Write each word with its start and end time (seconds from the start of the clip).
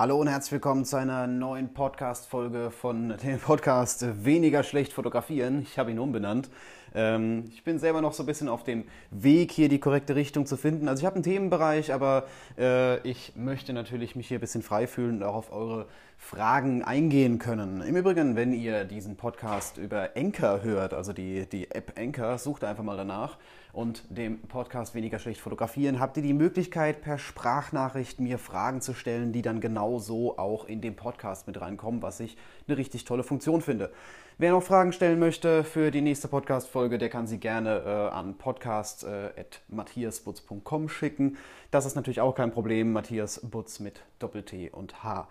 Hallo 0.00 0.18
und 0.18 0.28
herzlich 0.28 0.52
willkommen 0.52 0.86
zu 0.86 0.96
einer 0.96 1.26
neuen 1.26 1.74
Podcast-Folge 1.74 2.70
von 2.70 3.18
dem 3.22 3.38
Podcast 3.38 4.24
Weniger 4.24 4.62
schlecht 4.62 4.94
fotografieren. 4.94 5.60
Ich 5.60 5.78
habe 5.78 5.90
ihn 5.90 5.98
umbenannt. 5.98 6.48
Ähm, 6.94 7.50
ich 7.52 7.64
bin 7.64 7.78
selber 7.78 8.00
noch 8.00 8.14
so 8.14 8.22
ein 8.22 8.26
bisschen 8.26 8.48
auf 8.48 8.64
dem 8.64 8.86
Weg, 9.10 9.52
hier 9.52 9.68
die 9.68 9.78
korrekte 9.78 10.16
Richtung 10.16 10.46
zu 10.46 10.56
finden. 10.56 10.88
Also 10.88 11.02
ich 11.02 11.04
habe 11.04 11.16
einen 11.16 11.22
Themenbereich, 11.22 11.92
aber 11.92 12.24
äh, 12.56 13.06
ich 13.06 13.34
möchte 13.36 13.74
natürlich 13.74 14.16
mich 14.16 14.26
hier 14.26 14.38
ein 14.38 14.40
bisschen 14.40 14.62
frei 14.62 14.86
fühlen 14.86 15.16
und 15.16 15.22
auch 15.22 15.34
auf 15.34 15.52
eure 15.52 15.84
Fragen 16.16 16.82
eingehen 16.82 17.38
können. 17.38 17.82
Im 17.82 17.94
Übrigen, 17.94 18.36
wenn 18.36 18.54
ihr 18.54 18.86
diesen 18.86 19.16
Podcast 19.16 19.76
über 19.76 20.12
Anchor 20.16 20.62
hört, 20.62 20.94
also 20.94 21.12
die, 21.12 21.44
die 21.44 21.70
App 21.72 21.92
Anchor, 21.98 22.38
sucht 22.38 22.64
einfach 22.64 22.84
mal 22.84 22.96
danach 22.96 23.36
und 23.72 24.04
dem 24.08 24.40
Podcast 24.40 24.94
Weniger 24.94 25.18
schlecht 25.18 25.40
fotografieren, 25.40 25.98
habt 26.00 26.16
ihr 26.16 26.22
die 26.22 26.32
Möglichkeit, 26.32 27.02
per 27.02 27.18
Sprachnachricht 27.18 28.20
mir 28.20 28.38
Fragen 28.38 28.80
zu 28.80 28.94
stellen, 28.94 29.32
die 29.32 29.42
dann 29.42 29.60
genauso 29.60 30.38
auch 30.38 30.64
in 30.64 30.80
den 30.80 30.96
Podcast 30.96 31.46
mit 31.46 31.60
reinkommen, 31.60 32.02
was 32.02 32.18
ich 32.20 32.36
eine 32.66 32.76
richtig 32.76 33.04
tolle 33.04 33.22
Funktion 33.22 33.62
finde. 33.62 33.92
Wer 34.38 34.50
noch 34.52 34.62
Fragen 34.62 34.92
stellen 34.94 35.18
möchte 35.18 35.64
für 35.64 35.90
die 35.90 36.00
nächste 36.00 36.26
Podcast-Folge, 36.26 36.96
der 36.96 37.10
kann 37.10 37.26
sie 37.26 37.36
gerne 37.38 37.82
äh, 37.84 38.08
an 38.14 38.38
podcast.matthiasbutz.com 38.38 40.86
äh, 40.86 40.88
schicken. 40.88 41.36
Das 41.70 41.84
ist 41.84 41.94
natürlich 41.94 42.22
auch 42.22 42.34
kein 42.34 42.50
Problem. 42.50 42.92
Matthias 42.92 43.42
Butz 43.42 43.80
mit 43.80 44.00
Doppel-T 44.18 44.70
und 44.70 45.04
H. 45.04 45.28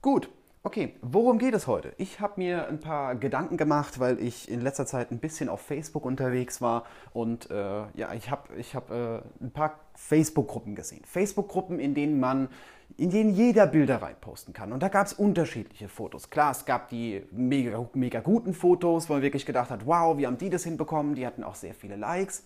Gut, 0.00 0.30
Okay, 0.64 0.96
worum 1.02 1.38
geht 1.38 1.54
es 1.54 1.68
heute? 1.68 1.92
Ich 1.98 2.18
habe 2.18 2.34
mir 2.36 2.66
ein 2.66 2.80
paar 2.80 3.14
Gedanken 3.14 3.56
gemacht, 3.56 4.00
weil 4.00 4.18
ich 4.18 4.50
in 4.50 4.60
letzter 4.60 4.86
Zeit 4.86 5.12
ein 5.12 5.20
bisschen 5.20 5.48
auf 5.48 5.60
Facebook 5.60 6.04
unterwegs 6.04 6.60
war 6.60 6.84
und 7.12 7.48
äh, 7.48 7.82
ja, 7.94 8.12
ich 8.12 8.28
habe 8.28 8.56
ich 8.56 8.74
hab, 8.74 8.90
äh, 8.90 9.20
ein 9.40 9.52
paar 9.52 9.78
Facebook-Gruppen 9.94 10.74
gesehen. 10.74 11.04
Facebook-Gruppen, 11.04 11.78
in 11.78 11.94
denen 11.94 12.18
man, 12.18 12.48
in 12.96 13.10
denen 13.10 13.30
jeder 13.30 13.68
Bilder 13.68 14.02
reinposten 14.02 14.52
kann. 14.52 14.72
Und 14.72 14.82
da 14.82 14.88
gab 14.88 15.06
es 15.06 15.12
unterschiedliche 15.12 15.88
Fotos. 15.88 16.28
Klar, 16.28 16.50
es 16.50 16.64
gab 16.64 16.88
die 16.88 17.22
mega, 17.30 17.88
mega 17.94 18.18
guten 18.18 18.52
Fotos, 18.52 19.08
wo 19.08 19.12
man 19.12 19.22
wirklich 19.22 19.46
gedacht 19.46 19.70
hat, 19.70 19.86
wow, 19.86 20.18
wie 20.18 20.26
haben 20.26 20.38
die 20.38 20.50
das 20.50 20.64
hinbekommen? 20.64 21.14
Die 21.14 21.24
hatten 21.24 21.44
auch 21.44 21.54
sehr 21.54 21.72
viele 21.72 21.94
Likes. 21.94 22.42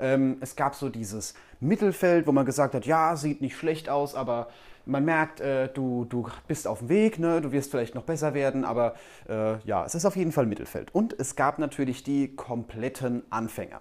Ähm, 0.00 0.38
es 0.40 0.56
gab 0.56 0.74
so 0.74 0.88
dieses 0.88 1.34
Mittelfeld, 1.60 2.26
wo 2.26 2.32
man 2.32 2.46
gesagt 2.46 2.74
hat, 2.74 2.86
ja, 2.86 3.16
sieht 3.16 3.40
nicht 3.40 3.56
schlecht 3.56 3.88
aus, 3.88 4.14
aber 4.14 4.48
man 4.86 5.04
merkt, 5.04 5.40
äh, 5.40 5.68
du, 5.68 6.04
du 6.04 6.28
bist 6.46 6.66
auf 6.66 6.80
dem 6.80 6.88
Weg, 6.88 7.18
ne? 7.18 7.40
du 7.40 7.52
wirst 7.52 7.70
vielleicht 7.70 7.94
noch 7.94 8.02
besser 8.02 8.34
werden, 8.34 8.64
aber 8.64 8.94
äh, 9.28 9.58
ja, 9.60 9.84
es 9.84 9.94
ist 9.94 10.04
auf 10.04 10.16
jeden 10.16 10.32
Fall 10.32 10.46
Mittelfeld. 10.46 10.94
Und 10.94 11.18
es 11.18 11.36
gab 11.36 11.58
natürlich 11.58 12.02
die 12.02 12.34
kompletten 12.34 13.22
Anfänger. 13.30 13.80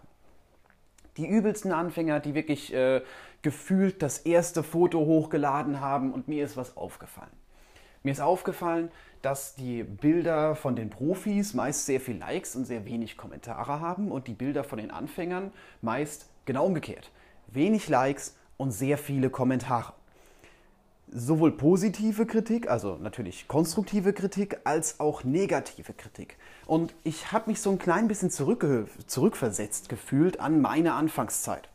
Die 1.17 1.27
übelsten 1.27 1.71
Anfänger, 1.71 2.19
die 2.19 2.33
wirklich 2.33 2.73
äh, 2.73 3.01
gefühlt 3.41 4.01
das 4.01 4.19
erste 4.19 4.63
Foto 4.63 4.99
hochgeladen 4.99 5.81
haben 5.81 6.13
und 6.13 6.27
mir 6.27 6.43
ist 6.45 6.57
was 6.57 6.77
aufgefallen. 6.77 7.31
Mir 8.01 8.11
ist 8.11 8.21
aufgefallen, 8.21 8.89
dass 9.23 9.55
die 9.55 9.83
Bilder 9.83 10.55
von 10.55 10.75
den 10.75 10.91
Profis 10.91 11.55
meist 11.55 11.87
sehr 11.87 11.99
viel 11.99 12.17
Likes 12.17 12.55
und 12.55 12.65
sehr 12.65 12.85
wenig 12.85 13.17
Kommentare 13.17 13.79
haben 13.79 14.11
und 14.11 14.27
die 14.27 14.33
Bilder 14.33 14.63
von 14.63 14.77
den 14.77 14.91
Anfängern 14.91 15.51
meist 15.81 16.29
genau 16.45 16.67
umgekehrt. 16.67 17.11
Wenig 17.47 17.89
Likes 17.89 18.35
und 18.57 18.71
sehr 18.71 18.99
viele 18.99 19.31
Kommentare 19.31 19.93
sowohl 21.13 21.51
positive 21.51 22.25
Kritik, 22.25 22.69
also 22.69 22.95
natürlich 22.95 23.47
konstruktive 23.47 24.13
Kritik, 24.13 24.59
als 24.63 24.99
auch 24.99 25.23
negative 25.23 25.93
Kritik. 25.93 26.37
Und 26.65 26.95
ich 27.03 27.31
habe 27.31 27.49
mich 27.49 27.61
so 27.61 27.69
ein 27.71 27.77
klein 27.77 28.07
bisschen 28.07 28.31
zurückversetzt 28.31 29.89
gefühlt 29.89 30.39
an 30.39 30.61
meine 30.61 30.93
Anfangszeit. 30.93 31.69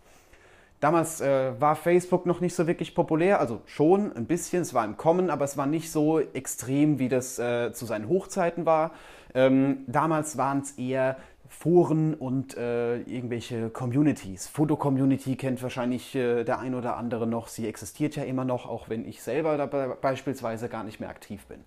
Damals 0.81 1.21
äh, 1.21 1.61
war 1.61 1.75
Facebook 1.75 2.25
noch 2.25 2.41
nicht 2.41 2.55
so 2.55 2.69
wirklich 2.69 2.95
populär, 2.95 3.41
also 3.41 3.61
schon 3.67 4.13
ein 4.13 4.27
bisschen, 4.27 4.63
es 4.63 4.75
war 4.75 4.85
im 4.85 4.97
Kommen, 4.97 5.29
aber 5.29 5.45
es 5.45 5.57
war 5.57 5.67
nicht 5.67 5.91
so 5.91 6.21
extrem, 6.21 7.01
wie 7.01 7.09
das 7.09 7.39
äh, 7.39 7.73
zu 7.73 7.85
seinen 7.85 8.09
Hochzeiten 8.09 8.65
war. 8.65 8.93
Ähm, 9.35 9.79
damals 9.89 10.37
waren 10.39 10.61
es 10.61 10.73
eher 10.79 11.17
Foren 11.49 12.15
und 12.15 12.57
äh, 12.57 12.99
irgendwelche 13.01 13.71
Communities. 13.71 14.47
Foto-Community 14.47 15.35
kennt 15.35 15.63
wahrscheinlich 15.63 16.15
äh, 16.15 16.45
der 16.45 16.61
ein 16.61 16.75
oder 16.75 16.97
andere 16.97 17.27
noch. 17.27 17.49
Sie 17.49 17.67
existiert 17.67 18.15
ja 18.15 18.23
immer 18.23 18.45
noch, 18.45 18.69
auch 18.69 18.89
wenn 18.89 19.05
ich 19.09 19.23
selber 19.23 19.57
dabei 19.57 19.89
beispielsweise 19.89 20.69
gar 20.69 20.85
nicht 20.85 21.01
mehr 21.01 21.09
aktiv 21.09 21.45
bin. 21.47 21.65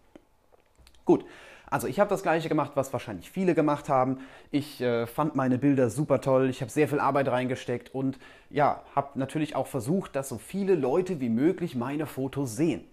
Gut, 1.03 1.25
also 1.71 1.87
ich 1.87 1.99
habe 1.99 2.09
das 2.09 2.21
gleiche 2.21 2.49
gemacht, 2.49 2.73
was 2.75 2.91
wahrscheinlich 2.91 3.31
viele 3.31 3.55
gemacht 3.55 3.87
haben. 3.87 4.19
Ich 4.51 4.81
äh, 4.81 5.07
fand 5.07 5.35
meine 5.35 5.57
Bilder 5.57 5.89
super 5.89 6.19
toll, 6.19 6.49
ich 6.49 6.61
habe 6.61 6.69
sehr 6.69 6.87
viel 6.89 6.99
Arbeit 6.99 7.29
reingesteckt 7.29 7.95
und 7.95 8.19
ja, 8.49 8.83
habe 8.93 9.17
natürlich 9.17 9.55
auch 9.55 9.67
versucht, 9.67 10.15
dass 10.15 10.29
so 10.29 10.37
viele 10.37 10.75
Leute 10.75 11.21
wie 11.21 11.29
möglich 11.29 11.75
meine 11.75 12.05
Fotos 12.05 12.57
sehen. 12.57 12.83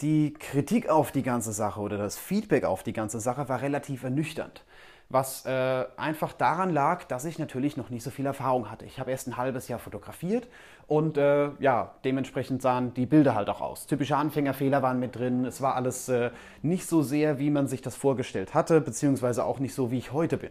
Die 0.00 0.34
Kritik 0.34 0.88
auf 0.88 1.12
die 1.12 1.22
ganze 1.22 1.52
Sache 1.52 1.80
oder 1.80 1.96
das 1.96 2.18
Feedback 2.18 2.64
auf 2.64 2.82
die 2.82 2.92
ganze 2.92 3.20
Sache 3.20 3.48
war 3.48 3.62
relativ 3.62 4.02
ernüchternd 4.02 4.64
was 5.12 5.44
äh, 5.44 5.84
einfach 5.96 6.32
daran 6.32 6.70
lag, 6.70 7.04
dass 7.04 7.24
ich 7.24 7.38
natürlich 7.38 7.76
noch 7.76 7.90
nicht 7.90 8.02
so 8.02 8.10
viel 8.10 8.24
Erfahrung 8.24 8.70
hatte. 8.70 8.86
Ich 8.86 8.98
habe 8.98 9.10
erst 9.10 9.28
ein 9.28 9.36
halbes 9.36 9.68
Jahr 9.68 9.78
fotografiert 9.78 10.48
und 10.86 11.18
äh, 11.18 11.50
ja, 11.58 11.94
dementsprechend 12.04 12.62
sahen 12.62 12.94
die 12.94 13.06
Bilder 13.06 13.34
halt 13.34 13.48
auch 13.50 13.60
aus. 13.60 13.86
Typische 13.86 14.16
Anfängerfehler 14.16 14.82
waren 14.82 14.98
mit 14.98 15.14
drin. 15.14 15.44
Es 15.44 15.60
war 15.60 15.76
alles 15.76 16.08
äh, 16.08 16.30
nicht 16.62 16.86
so 16.86 17.02
sehr, 17.02 17.38
wie 17.38 17.50
man 17.50 17.66
sich 17.66 17.82
das 17.82 17.94
vorgestellt 17.94 18.54
hatte, 18.54 18.80
beziehungsweise 18.80 19.44
auch 19.44 19.58
nicht 19.58 19.74
so, 19.74 19.90
wie 19.90 19.98
ich 19.98 20.12
heute 20.12 20.38
bin. 20.38 20.50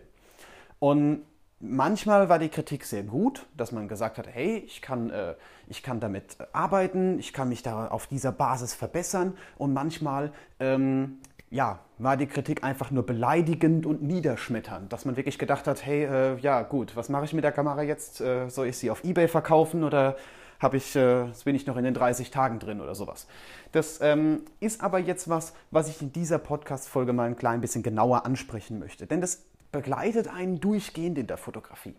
Und 0.79 1.23
manchmal 1.59 2.29
war 2.29 2.39
die 2.39 2.50
Kritik 2.50 2.85
sehr 2.85 3.03
gut, 3.03 3.45
dass 3.55 3.71
man 3.71 3.88
gesagt 3.88 4.17
hat, 4.17 4.27
hey, 4.27 4.63
ich 4.66 4.81
kann, 4.81 5.09
äh, 5.09 5.35
ich 5.67 5.83
kann 5.83 6.00
damit 6.00 6.38
arbeiten, 6.53 7.19
ich 7.19 7.33
kann 7.33 7.50
mich 7.50 7.63
da 7.63 7.88
auf 7.88 8.07
dieser 8.07 8.31
Basis 8.31 8.73
verbessern. 8.73 9.38
Und 9.57 9.73
manchmal 9.73 10.31
ähm, 10.59 11.19
ja, 11.51 11.79
war 11.97 12.17
die 12.17 12.28
Kritik 12.28 12.63
einfach 12.63 12.91
nur 12.91 13.06
beleidigend 13.06 13.85
und 13.85 14.01
niederschmetternd, 14.01 14.91
dass 14.91 15.03
man 15.06 15.17
wirklich 15.17 15.38
gedacht 15.38 15.67
hat, 15.67 15.85
hey, 15.85 16.06
äh, 16.06 16.38
ja 16.39 16.63
gut, 16.63 16.95
was 16.95 17.09
mache 17.09 17.25
ich 17.25 17.34
mit 17.34 17.44
der 17.44 17.51
Kamera 17.51 17.84
jetzt? 17.84 18.22
Äh, 18.22 18.50
soll 18.50 18.67
ich 18.67 18.78
sie 18.78 18.89
auf 18.89 19.03
eBay 19.03 19.28
verkaufen 19.28 19.84
oder 19.84 20.16
habe 20.59 20.78
ich, 20.78 20.95
äh, 20.95 21.25
bin 21.44 21.56
ich 21.56 21.67
noch 21.67 21.75
in 21.75 21.84
den 21.84 21.94
30 21.94 22.31
Tagen 22.31 22.59
drin 22.59 22.79
oder 22.79 22.95
sowas? 22.95 23.28
Das 23.73 24.00
ähm, 24.01 24.44
ist 24.62 24.81
aber 24.81 25.00
jetzt 25.00 25.28
was, 25.28 25.53
was 25.72 25.89
ich 25.89 26.01
in 26.01 26.13
dieser 26.13 26.39
Podcast-Folge 26.39 27.12
mal 27.12 27.28
ein 27.28 27.35
klein 27.35 27.59
bisschen 27.59 27.83
genauer 27.83 28.25
ansprechen 28.25 28.79
möchte, 28.79 29.06
denn 29.06 29.19
das 29.19 29.44
begleitet 29.73 30.29
einen 30.29 30.62
durchgehend 30.62 31.18
in 31.18 31.28
der 31.28 31.38
Fotografie. 31.38 31.95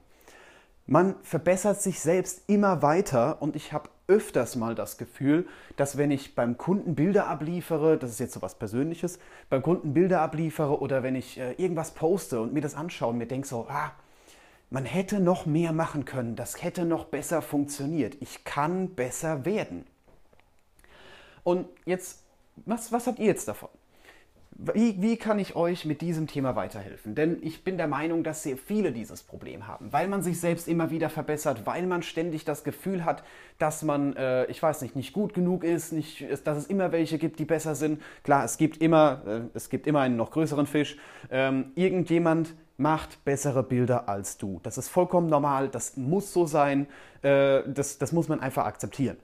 Man 0.86 1.14
verbessert 1.22 1.80
sich 1.80 2.00
selbst 2.00 2.48
immer 2.48 2.80
weiter 2.82 3.40
und 3.42 3.54
ich 3.54 3.72
habe 3.72 3.90
öfters 4.12 4.56
mal 4.56 4.74
das 4.74 4.98
Gefühl, 4.98 5.46
dass 5.76 5.96
wenn 5.96 6.10
ich 6.10 6.34
beim 6.34 6.58
Kunden 6.58 6.94
Bilder 6.94 7.28
abliefere, 7.28 7.96
das 7.96 8.10
ist 8.10 8.20
jetzt 8.20 8.34
so 8.34 8.42
was 8.42 8.56
Persönliches, 8.56 9.18
beim 9.48 9.62
Kunden 9.62 9.94
Bilder 9.94 10.20
abliefere 10.20 10.80
oder 10.80 11.02
wenn 11.02 11.14
ich 11.14 11.38
äh, 11.38 11.52
irgendwas 11.52 11.92
poste 11.92 12.40
und 12.40 12.52
mir 12.52 12.60
das 12.60 12.74
anschaue 12.74 13.10
und 13.10 13.18
mir 13.18 13.26
denke 13.26 13.48
so, 13.48 13.66
ah, 13.70 13.92
man 14.68 14.84
hätte 14.84 15.18
noch 15.18 15.46
mehr 15.46 15.72
machen 15.72 16.04
können, 16.04 16.36
das 16.36 16.62
hätte 16.62 16.84
noch 16.84 17.06
besser 17.06 17.40
funktioniert, 17.40 18.16
ich 18.20 18.44
kann 18.44 18.94
besser 18.94 19.46
werden. 19.46 19.86
Und 21.42 21.66
jetzt, 21.86 22.22
was, 22.66 22.92
was 22.92 23.06
habt 23.06 23.18
ihr 23.18 23.26
jetzt 23.26 23.48
davon? 23.48 23.70
Wie, 24.54 25.00
wie, 25.00 25.16
kann 25.16 25.38
ich 25.38 25.56
euch 25.56 25.86
mit 25.86 26.02
diesem 26.02 26.26
Thema 26.26 26.54
weiterhelfen? 26.54 27.14
Denn 27.14 27.38
ich 27.42 27.64
bin 27.64 27.78
der 27.78 27.88
Meinung, 27.88 28.22
dass 28.22 28.42
sehr 28.42 28.56
viele 28.56 28.92
dieses 28.92 29.22
Problem 29.22 29.66
haben, 29.66 29.92
weil 29.92 30.08
man 30.08 30.22
sich 30.22 30.40
selbst 30.40 30.68
immer 30.68 30.90
wieder 30.90 31.08
verbessert, 31.08 31.62
weil 31.64 31.86
man 31.86 32.02
ständig 32.02 32.44
das 32.44 32.62
Gefühl 32.62 33.04
hat, 33.04 33.24
dass 33.58 33.82
man, 33.82 34.14
äh, 34.14 34.44
ich 34.46 34.62
weiß 34.62 34.82
nicht, 34.82 34.94
nicht 34.94 35.14
gut 35.14 35.32
genug 35.32 35.64
ist, 35.64 35.92
nicht, 35.92 36.26
dass 36.44 36.58
es 36.58 36.66
immer 36.66 36.92
welche 36.92 37.18
gibt, 37.18 37.38
die 37.38 37.44
besser 37.44 37.74
sind. 37.74 38.02
Klar, 38.24 38.44
es 38.44 38.58
gibt 38.58 38.76
immer, 38.82 39.22
äh, 39.26 39.40
es 39.54 39.70
gibt 39.70 39.86
immer 39.86 40.00
einen 40.00 40.16
noch 40.16 40.30
größeren 40.30 40.66
Fisch. 40.66 40.98
Ähm, 41.30 41.72
irgendjemand 41.74 42.54
macht 42.76 43.24
bessere 43.24 43.62
Bilder 43.62 44.08
als 44.08 44.36
du. 44.36 44.60
Das 44.62 44.76
ist 44.76 44.88
vollkommen 44.88 45.28
normal, 45.28 45.68
das 45.68 45.96
muss 45.96 46.32
so 46.32 46.46
sein, 46.46 46.86
äh, 47.22 47.62
das, 47.66 47.98
das 47.98 48.12
muss 48.12 48.28
man 48.28 48.40
einfach 48.40 48.66
akzeptieren. 48.66 49.16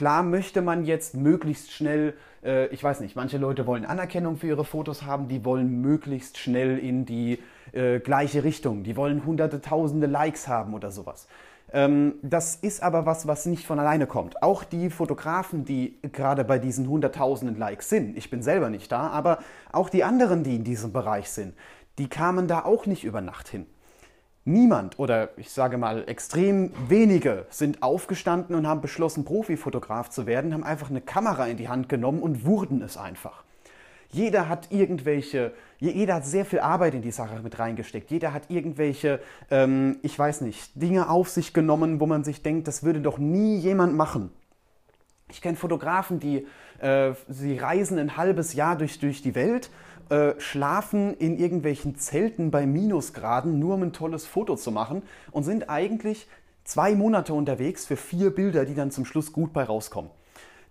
Klar 0.00 0.22
möchte 0.22 0.62
man 0.62 0.86
jetzt 0.86 1.14
möglichst 1.14 1.72
schnell, 1.72 2.14
äh, 2.42 2.68
ich 2.68 2.82
weiß 2.82 3.00
nicht, 3.00 3.16
manche 3.16 3.36
Leute 3.36 3.66
wollen 3.66 3.84
Anerkennung 3.84 4.38
für 4.38 4.46
ihre 4.46 4.64
Fotos 4.64 5.02
haben, 5.02 5.28
die 5.28 5.44
wollen 5.44 5.82
möglichst 5.82 6.38
schnell 6.38 6.78
in 6.78 7.04
die 7.04 7.38
äh, 7.72 8.00
gleiche 8.00 8.42
Richtung, 8.42 8.82
die 8.82 8.96
wollen 8.96 9.26
hunderte, 9.26 9.60
tausende 9.60 10.06
Likes 10.06 10.48
haben 10.48 10.72
oder 10.72 10.90
sowas. 10.90 11.28
Ähm, 11.70 12.14
das 12.22 12.56
ist 12.56 12.82
aber 12.82 13.04
was, 13.04 13.26
was 13.26 13.44
nicht 13.44 13.66
von 13.66 13.78
alleine 13.78 14.06
kommt. 14.06 14.42
Auch 14.42 14.64
die 14.64 14.88
Fotografen, 14.88 15.66
die 15.66 15.98
gerade 16.00 16.44
bei 16.44 16.58
diesen 16.58 16.88
hunderttausenden 16.88 17.58
Likes 17.58 17.90
sind, 17.90 18.16
ich 18.16 18.30
bin 18.30 18.42
selber 18.42 18.70
nicht 18.70 18.90
da, 18.90 19.08
aber 19.08 19.40
auch 19.70 19.90
die 19.90 20.02
anderen, 20.02 20.44
die 20.44 20.56
in 20.56 20.64
diesem 20.64 20.94
Bereich 20.94 21.28
sind, 21.28 21.52
die 21.98 22.08
kamen 22.08 22.48
da 22.48 22.64
auch 22.64 22.86
nicht 22.86 23.04
über 23.04 23.20
Nacht 23.20 23.50
hin. 23.50 23.66
Niemand 24.44 24.98
oder 24.98 25.30
ich 25.36 25.50
sage 25.50 25.76
mal 25.76 26.04
extrem 26.08 26.72
wenige 26.88 27.46
sind 27.50 27.82
aufgestanden 27.82 28.56
und 28.56 28.66
haben 28.66 28.80
beschlossen, 28.80 29.24
Profifotograf 29.24 30.08
zu 30.08 30.26
werden, 30.26 30.54
haben 30.54 30.64
einfach 30.64 30.88
eine 30.88 31.02
Kamera 31.02 31.46
in 31.46 31.58
die 31.58 31.68
Hand 31.68 31.88
genommen 31.88 32.20
und 32.20 32.44
wurden 32.44 32.80
es 32.80 32.96
einfach. 32.96 33.44
Jeder 34.12 34.48
hat 34.48 34.72
irgendwelche, 34.72 35.52
jeder 35.78 36.14
hat 36.14 36.26
sehr 36.26 36.44
viel 36.44 36.60
Arbeit 36.60 36.94
in 36.94 37.02
die 37.02 37.12
Sache 37.12 37.40
mit 37.42 37.58
reingesteckt. 37.58 38.10
Jeder 38.10 38.32
hat 38.32 38.44
irgendwelche, 38.48 39.20
ähm, 39.50 39.98
ich 40.02 40.18
weiß 40.18 40.40
nicht, 40.40 40.70
Dinge 40.74 41.08
auf 41.08 41.28
sich 41.28 41.52
genommen, 41.52 42.00
wo 42.00 42.06
man 42.06 42.24
sich 42.24 42.42
denkt, 42.42 42.66
das 42.66 42.82
würde 42.82 43.00
doch 43.00 43.18
nie 43.18 43.56
jemand 43.58 43.94
machen. 43.94 44.32
Ich 45.30 45.40
kenne 45.40 45.56
Fotografen, 45.56 46.18
die 46.18 46.46
äh, 46.80 47.12
sie 47.28 47.56
reisen 47.56 47.98
ein 47.98 48.16
halbes 48.16 48.54
Jahr 48.54 48.76
durch, 48.76 48.98
durch 48.98 49.22
die 49.22 49.36
Welt, 49.36 49.70
äh, 50.10 50.34
schlafen 50.38 51.14
in 51.14 51.38
irgendwelchen 51.38 51.96
Zelten 51.96 52.50
bei 52.50 52.66
Minusgraden, 52.66 53.58
nur 53.58 53.74
um 53.74 53.82
ein 53.84 53.92
tolles 53.92 54.26
Foto 54.26 54.56
zu 54.56 54.70
machen 54.72 55.02
und 55.30 55.44
sind 55.44 55.70
eigentlich 55.70 56.26
zwei 56.64 56.94
Monate 56.94 57.32
unterwegs 57.32 57.86
für 57.86 57.96
vier 57.96 58.34
Bilder, 58.34 58.64
die 58.64 58.74
dann 58.74 58.90
zum 58.90 59.04
Schluss 59.04 59.32
gut 59.32 59.52
bei 59.52 59.64
rauskommen. 59.64 60.10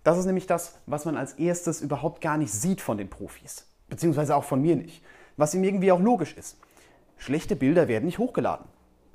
Das 0.04 0.18
ist 0.18 0.26
nämlich 0.26 0.46
das, 0.46 0.78
was 0.86 1.04
man 1.04 1.16
als 1.16 1.34
erstes 1.34 1.80
überhaupt 1.80 2.20
gar 2.20 2.38
nicht 2.38 2.52
sieht 2.52 2.80
von 2.80 2.96
den 2.98 3.10
Profis, 3.10 3.66
beziehungsweise 3.88 4.36
auch 4.36 4.44
von 4.44 4.62
mir 4.62 4.76
nicht, 4.76 5.02
was 5.36 5.54
ihm 5.54 5.64
irgendwie 5.64 5.92
auch 5.92 6.00
logisch 6.00 6.34
ist. 6.36 6.58
Schlechte 7.16 7.56
Bilder 7.56 7.88
werden 7.88 8.06
nicht 8.06 8.18
hochgeladen. 8.18 8.66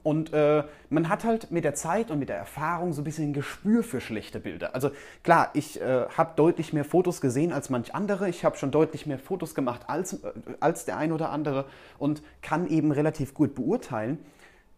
Und 0.06 0.34
äh, 0.34 0.64
man 0.92 1.10
hat 1.10 1.24
halt 1.24 1.50
mit 1.50 1.64
der 1.64 1.74
Zeit 1.74 2.12
und 2.12 2.20
mit 2.20 2.30
der 2.30 2.38
Erfahrung 2.38 2.94
so 2.94 3.02
ein 3.02 3.04
bisschen 3.04 3.30
ein 3.30 3.34
Gespür 3.34 3.82
für 3.82 4.00
schlechte 4.00 4.40
Bilder. 4.40 4.76
Also 4.76 4.92
klar, 5.24 5.50
ich 5.54 5.82
äh, 5.82 6.06
habe 6.16 6.34
deutlich 6.36 6.74
mehr 6.74 6.86
Fotos 6.86 7.22
gesehen 7.22 7.52
als 7.52 7.72
manch 7.72 7.96
andere. 7.96 8.30
Ich 8.30 8.46
habe 8.46 8.56
schon 8.56 8.70
deutlich 8.70 9.08
mehr 9.08 9.18
Fotos 9.18 9.56
gemacht 9.56 9.82
als, 9.88 10.14
äh, 10.14 10.32
als 10.60 10.86
der 10.86 10.98
ein 10.98 11.12
oder 11.12 11.32
andere 11.32 11.66
und 11.98 12.22
kann 12.44 12.68
eben 12.68 12.92
relativ 12.92 13.34
gut 13.34 13.56
beurteilen, 13.56 14.20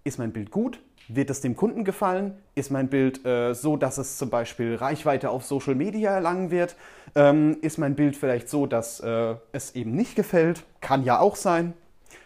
ist 0.06 0.18
mein 0.18 0.32
Bild 0.32 0.50
gut, 0.50 0.80
wird 1.10 1.30
es 1.30 1.42
dem 1.42 1.58
Kunden 1.58 1.84
gefallen? 1.84 2.38
Ist 2.56 2.72
mein 2.72 2.88
Bild 2.88 3.26
äh, 3.26 3.54
so, 3.54 3.76
dass 3.76 3.98
es 3.98 4.18
zum 4.18 4.30
Beispiel 4.30 4.76
Reichweite 4.76 5.30
auf 5.30 5.44
Social 5.44 5.76
Media 5.76 6.12
erlangen 6.12 6.52
wird? 6.52 6.78
Ähm, 7.16 7.58
ist 7.62 7.78
mein 7.78 7.96
Bild 7.96 8.16
vielleicht 8.16 8.48
so, 8.48 8.66
dass 8.66 9.02
äh, 9.02 9.36
es 9.52 9.76
eben 9.76 9.92
nicht 9.92 10.16
gefällt? 10.16 10.64
Kann 10.80 11.04
ja 11.04 11.20
auch 11.20 11.36
sein. 11.36 11.74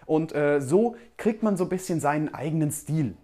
Und 0.06 0.34
äh, 0.34 0.62
so 0.62 0.96
kriegt 1.18 1.44
man 1.44 1.58
so 1.58 1.66
ein 1.66 1.70
bisschen 1.70 2.00
seinen 2.00 2.34
eigenen 2.34 2.72
Stil. 2.72 3.16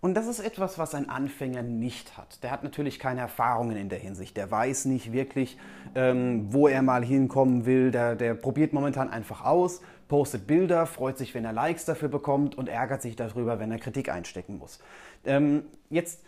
Und 0.00 0.14
das 0.14 0.28
ist 0.28 0.38
etwas, 0.38 0.78
was 0.78 0.94
ein 0.94 1.08
Anfänger 1.08 1.62
nicht 1.62 2.16
hat. 2.16 2.42
Der 2.44 2.52
hat 2.52 2.62
natürlich 2.62 3.00
keine 3.00 3.20
Erfahrungen 3.22 3.76
in 3.76 3.88
der 3.88 3.98
Hinsicht. 3.98 4.36
Der 4.36 4.48
weiß 4.50 4.84
nicht 4.84 5.12
wirklich, 5.12 5.58
ähm, 5.96 6.46
wo 6.52 6.68
er 6.68 6.82
mal 6.82 7.04
hinkommen 7.04 7.66
will. 7.66 7.90
Der, 7.90 8.14
der 8.14 8.34
probiert 8.34 8.72
momentan 8.72 9.10
einfach 9.10 9.44
aus, 9.44 9.80
postet 10.06 10.46
Bilder, 10.46 10.86
freut 10.86 11.18
sich, 11.18 11.34
wenn 11.34 11.44
er 11.44 11.52
Likes 11.52 11.86
dafür 11.86 12.08
bekommt 12.08 12.56
und 12.56 12.68
ärgert 12.68 13.02
sich 13.02 13.16
darüber, 13.16 13.58
wenn 13.58 13.72
er 13.72 13.78
Kritik 13.78 14.08
einstecken 14.08 14.58
muss. 14.58 14.78
Ähm, 15.24 15.64
jetzt 15.90 16.22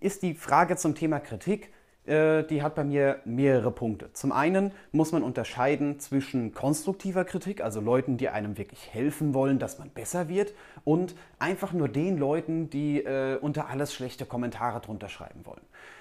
ist 0.00 0.22
die 0.22 0.32
Frage 0.32 0.76
zum 0.76 0.94
Thema 0.94 1.20
Kritik 1.20 1.70
die 2.08 2.62
hat 2.62 2.74
bei 2.74 2.84
mir 2.84 3.20
mehrere 3.24 3.70
Punkte. 3.70 4.12
Zum 4.14 4.32
einen 4.32 4.72
muss 4.92 5.12
man 5.12 5.22
unterscheiden 5.22 6.00
zwischen 6.00 6.54
konstruktiver 6.54 7.24
Kritik, 7.24 7.62
also 7.62 7.80
Leuten, 7.80 8.16
die 8.16 8.30
einem 8.30 8.56
wirklich 8.56 8.88
helfen 8.92 9.34
wollen, 9.34 9.58
dass 9.58 9.78
man 9.78 9.90
besser 9.90 10.28
wird, 10.28 10.54
und 10.84 11.14
einfach 11.38 11.72
nur 11.72 11.88
den 11.88 12.16
Leuten, 12.16 12.70
die 12.70 13.04
äh, 13.04 13.36
unter 13.36 13.68
alles 13.68 13.92
schlechte 13.92 14.24
Kommentare 14.24 14.80
drunter 14.80 15.08
schreiben 15.08 15.40
wollen. 15.44 15.60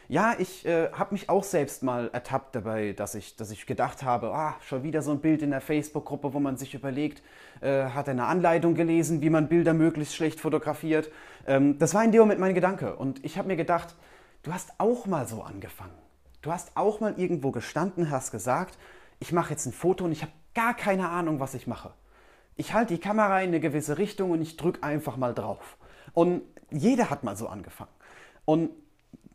Ja, 0.09 0.35
ich 0.39 0.65
äh, 0.65 0.89
habe 0.93 1.13
mich 1.13 1.29
auch 1.29 1.43
selbst 1.43 1.83
mal 1.83 2.09
ertappt 2.13 2.55
dabei, 2.55 2.93
dass 2.93 3.13
ich, 3.13 3.35
dass 3.35 3.51
ich 3.51 3.65
gedacht 3.65 4.03
habe, 4.03 4.33
ah, 4.33 4.55
schon 4.61 4.83
wieder 4.83 5.01
so 5.01 5.11
ein 5.11 5.19
Bild 5.19 5.41
in 5.41 5.51
der 5.51 5.59
Facebook-Gruppe, 5.59 6.33
wo 6.33 6.39
man 6.39 6.55
sich 6.55 6.73
überlegt, 6.73 7.21
äh, 7.59 7.87
hat 7.87 8.07
er 8.07 8.11
eine 8.11 8.23
Anleitung 8.25 8.73
gelesen, 8.73 9.21
wie 9.21 9.29
man 9.29 9.49
Bilder 9.49 9.73
möglichst 9.73 10.15
schlecht 10.15 10.39
fotografiert. 10.39 11.11
Ähm, 11.45 11.77
das 11.77 11.93
war 11.93 12.05
in 12.05 12.13
dem 12.13 12.21
Moment 12.21 12.39
mein 12.39 12.55
Gedanke. 12.55 12.95
Und 12.95 13.25
ich 13.25 13.37
habe 13.37 13.49
mir 13.49 13.57
gedacht, 13.57 13.95
Du 14.43 14.53
hast 14.53 14.73
auch 14.77 15.05
mal 15.05 15.27
so 15.27 15.41
angefangen. 15.41 15.97
Du 16.41 16.51
hast 16.51 16.71
auch 16.75 16.99
mal 16.99 17.19
irgendwo 17.19 17.51
gestanden, 17.51 18.09
hast 18.09 18.31
gesagt, 18.31 18.77
ich 19.19 19.31
mache 19.31 19.51
jetzt 19.51 19.65
ein 19.65 19.73
Foto 19.73 20.05
und 20.05 20.11
ich 20.11 20.21
habe 20.21 20.31
gar 20.53 20.73
keine 20.73 21.09
Ahnung, 21.09 21.39
was 21.39 21.53
ich 21.53 21.67
mache. 21.67 21.93
Ich 22.55 22.73
halte 22.73 22.93
die 22.93 22.99
Kamera 22.99 23.41
in 23.41 23.49
eine 23.49 23.59
gewisse 23.59 23.97
Richtung 23.97 24.31
und 24.31 24.41
ich 24.41 24.57
drücke 24.57 24.83
einfach 24.83 25.17
mal 25.17 25.33
drauf. 25.33 25.77
Und 26.13 26.41
jeder 26.71 27.09
hat 27.09 27.23
mal 27.23 27.35
so 27.35 27.47
angefangen. 27.47 27.91
Und 28.45 28.69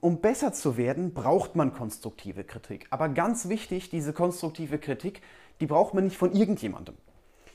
um 0.00 0.20
besser 0.20 0.52
zu 0.52 0.76
werden, 0.76 1.14
braucht 1.14 1.54
man 1.54 1.74
konstruktive 1.74 2.44
Kritik. 2.44 2.86
Aber 2.90 3.08
ganz 3.08 3.48
wichtig, 3.48 3.90
diese 3.90 4.12
konstruktive 4.12 4.78
Kritik, 4.78 5.22
die 5.60 5.66
braucht 5.66 5.94
man 5.94 6.04
nicht 6.04 6.16
von 6.16 6.32
irgendjemandem. 6.32 6.96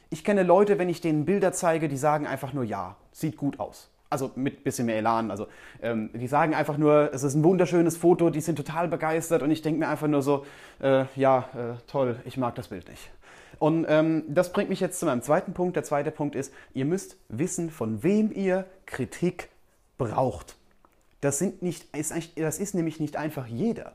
Ich 0.10 0.24
kenne 0.24 0.44
Leute, 0.44 0.78
wenn 0.78 0.88
ich 0.88 1.02
denen 1.02 1.26
Bilder 1.26 1.52
zeige, 1.52 1.90
die 1.90 1.98
sagen 1.98 2.28
einfach 2.28 2.54
nur 2.54 2.64
ja, 2.64 2.96
sieht 3.12 3.36
gut 3.36 3.60
aus 3.60 3.90
also 4.10 4.32
mit 4.36 4.64
bisschen 4.64 4.86
mehr 4.86 4.98
Elan. 4.98 5.32
Also 5.32 5.48
ähm, 5.82 6.10
die 6.14 6.28
sagen 6.28 6.54
einfach 6.54 6.78
nur, 6.78 7.14
es 7.14 7.24
ist 7.24 7.36
ein 7.36 7.44
wunderschönes 7.44 7.98
Foto, 7.98 8.30
die 8.30 8.42
sind 8.42 8.56
total 8.56 8.88
begeistert 8.88 9.42
und 9.42 9.52
ich 9.52 9.62
denke 9.62 9.80
mir 9.80 9.88
einfach 9.88 10.08
nur 10.08 10.22
so, 10.22 10.46
äh, 10.82 11.06
ja, 11.16 11.50
äh, 11.54 11.82
toll, 11.88 12.20
ich 12.26 12.38
mag 12.38 12.56
das 12.56 12.70
Bild 12.70 12.90
nicht. 12.90 13.12
Und 13.60 13.86
ähm, 13.90 14.24
das 14.28 14.54
bringt 14.54 14.70
mich 14.70 14.80
jetzt 14.80 15.00
zu 15.00 15.06
meinem 15.06 15.22
zweiten 15.22 15.54
Punkt. 15.54 15.76
Der 15.76 15.84
zweite 15.84 16.12
Punkt 16.12 16.36
ist, 16.36 16.54
ihr 16.74 16.86
müsst 16.86 17.18
wissen, 17.28 17.72
von 17.72 18.04
wem 18.04 18.32
ihr 18.32 18.66
Kritik 18.86 19.50
braucht. 19.98 20.58
Das, 21.22 21.40
sind 21.40 21.62
nicht, 21.62 21.96
ist, 21.96 22.14
das 22.36 22.60
ist 22.60 22.76
nämlich 22.76 23.00
nicht 23.00 23.18
einfach 23.18 23.48
jeder. 23.48 23.94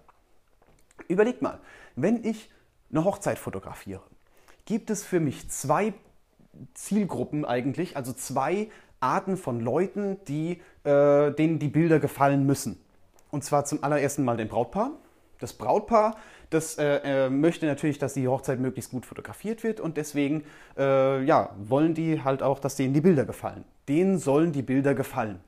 Überlegt 1.09 1.43
mal, 1.43 1.61
wenn 1.95 2.25
ich 2.25 2.51
eine 2.91 3.05
Hochzeit 3.05 3.39
fotografiere, 3.39 4.03
gibt 4.65 4.91
es 4.91 5.05
für 5.05 5.21
mich 5.21 5.49
zwei 5.51 5.95
Zielgruppen 6.75 7.45
eigentlich, 7.45 7.97
also 7.97 8.13
zwei 8.13 8.69
Arten 9.03 9.37
von 9.37 9.61
Leuten, 9.61 10.19
die, 10.29 10.61
äh, 10.85 11.31
denen 11.33 11.59
die 11.59 11.69
Bilder 11.69 11.99
gefallen 11.99 12.47
müssen. 12.47 12.81
Und 13.31 13.45
zwar 13.45 13.65
zum 13.65 13.83
allerersten 13.83 14.25
Mal 14.25 14.37
den 14.37 14.49
Brautpaar. 14.49 14.93
Das 15.39 15.53
Brautpaar, 15.55 16.17
das 16.51 16.79
äh, 16.79 17.27
äh, 17.27 17.31
möchte 17.31 17.67
natürlich, 17.67 17.99
dass 17.99 18.15
die 18.15 18.29
Hochzeit 18.29 18.61
möglichst 18.61 18.93
gut 18.93 19.07
fotografiert 19.07 19.65
wird 19.65 19.81
und 19.81 19.97
deswegen 19.97 20.45
äh, 20.79 21.25
ja, 21.25 21.51
wollen 21.59 21.95
die 21.95 22.23
halt 22.23 22.43
auch, 22.43 22.61
dass 22.61 22.77
denen 22.77 22.95
die 22.95 23.01
Bilder 23.01 23.25
gefallen. 23.25 23.65
Denen 23.89 24.19
sollen 24.19 24.53
die 24.53 24.63
Bilder 24.63 24.95
gefallen. 24.95 25.41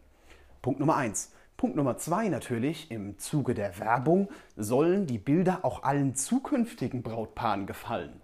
Punkt 0.62 0.80
Nummer 0.80 0.96
eins. 0.96 1.30
Punkt 1.56 1.76
Nummer 1.76 1.96
zwei 1.98 2.28
natürlich, 2.28 2.90
im 2.90 3.18
Zuge 3.18 3.54
der 3.54 3.78
Werbung 3.78 4.28
sollen 4.56 5.06
die 5.06 5.18
Bilder 5.18 5.60
auch 5.62 5.84
allen 5.84 6.16
zukünftigen 6.16 7.02
Brautpaaren 7.02 7.66
gefallen. 7.66 8.20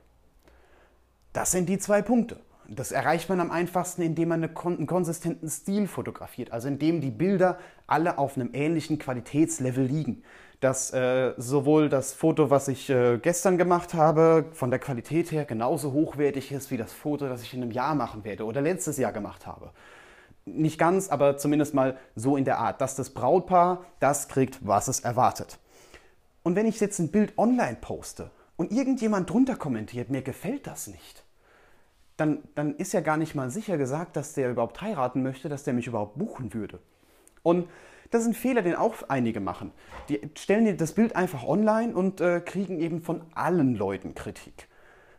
Das 1.32 1.52
sind 1.52 1.68
die 1.68 1.78
zwei 1.78 2.02
Punkte. 2.02 2.40
Das 2.72 2.92
erreicht 2.92 3.28
man 3.28 3.40
am 3.40 3.50
einfachsten, 3.50 4.00
indem 4.00 4.28
man 4.28 4.44
einen 4.44 4.86
konsistenten 4.86 5.48
Stil 5.48 5.88
fotografiert, 5.88 6.52
also 6.52 6.68
indem 6.68 7.00
die 7.00 7.10
Bilder 7.10 7.58
alle 7.88 8.16
auf 8.16 8.36
einem 8.36 8.50
ähnlichen 8.52 9.00
Qualitätslevel 9.00 9.84
liegen. 9.84 10.22
Dass 10.60 10.92
äh, 10.92 11.32
sowohl 11.36 11.88
das 11.88 12.12
Foto, 12.12 12.48
was 12.50 12.68
ich 12.68 12.88
äh, 12.88 13.18
gestern 13.18 13.58
gemacht 13.58 13.92
habe, 13.94 14.44
von 14.52 14.70
der 14.70 14.78
Qualität 14.78 15.32
her 15.32 15.46
genauso 15.46 15.92
hochwertig 15.92 16.52
ist 16.52 16.70
wie 16.70 16.76
das 16.76 16.92
Foto, 16.92 17.28
das 17.28 17.42
ich 17.42 17.54
in 17.54 17.62
einem 17.62 17.72
Jahr 17.72 17.96
machen 17.96 18.22
werde 18.22 18.44
oder 18.44 18.60
letztes 18.60 18.98
Jahr 18.98 19.12
gemacht 19.12 19.48
habe. 19.48 19.72
Nicht 20.44 20.78
ganz, 20.78 21.08
aber 21.08 21.38
zumindest 21.38 21.74
mal 21.74 21.98
so 22.14 22.36
in 22.36 22.44
der 22.44 22.58
Art, 22.58 22.80
dass 22.80 22.94
das 22.94 23.10
Brautpaar 23.10 23.84
das 23.98 24.28
kriegt, 24.28 24.64
was 24.64 24.86
es 24.86 25.00
erwartet. 25.00 25.58
Und 26.44 26.54
wenn 26.54 26.66
ich 26.66 26.78
jetzt 26.78 27.00
ein 27.00 27.10
Bild 27.10 27.36
online 27.36 27.78
poste 27.80 28.30
und 28.56 28.70
irgendjemand 28.70 29.28
drunter 29.28 29.56
kommentiert, 29.56 30.08
mir 30.08 30.22
gefällt 30.22 30.68
das 30.68 30.86
nicht, 30.86 31.24
dann, 32.20 32.42
dann 32.54 32.76
ist 32.76 32.92
ja 32.92 33.00
gar 33.00 33.16
nicht 33.16 33.34
mal 33.34 33.50
sicher 33.50 33.78
gesagt, 33.78 34.16
dass 34.16 34.34
der 34.34 34.50
überhaupt 34.50 34.80
heiraten 34.80 35.22
möchte, 35.22 35.48
dass 35.48 35.64
der 35.64 35.74
mich 35.74 35.86
überhaupt 35.86 36.18
buchen 36.18 36.52
würde. 36.54 36.78
Und 37.42 37.68
das 38.10 38.22
ist 38.22 38.28
ein 38.28 38.34
Fehler, 38.34 38.62
den 38.62 38.74
auch 38.74 38.94
einige 39.08 39.40
machen. 39.40 39.72
Die 40.08 40.20
stellen 40.36 40.76
das 40.76 40.92
Bild 40.92 41.16
einfach 41.16 41.44
online 41.44 41.94
und 41.94 42.20
äh, 42.20 42.40
kriegen 42.40 42.80
eben 42.80 43.02
von 43.02 43.22
allen 43.34 43.74
Leuten 43.74 44.14
Kritik, 44.14 44.68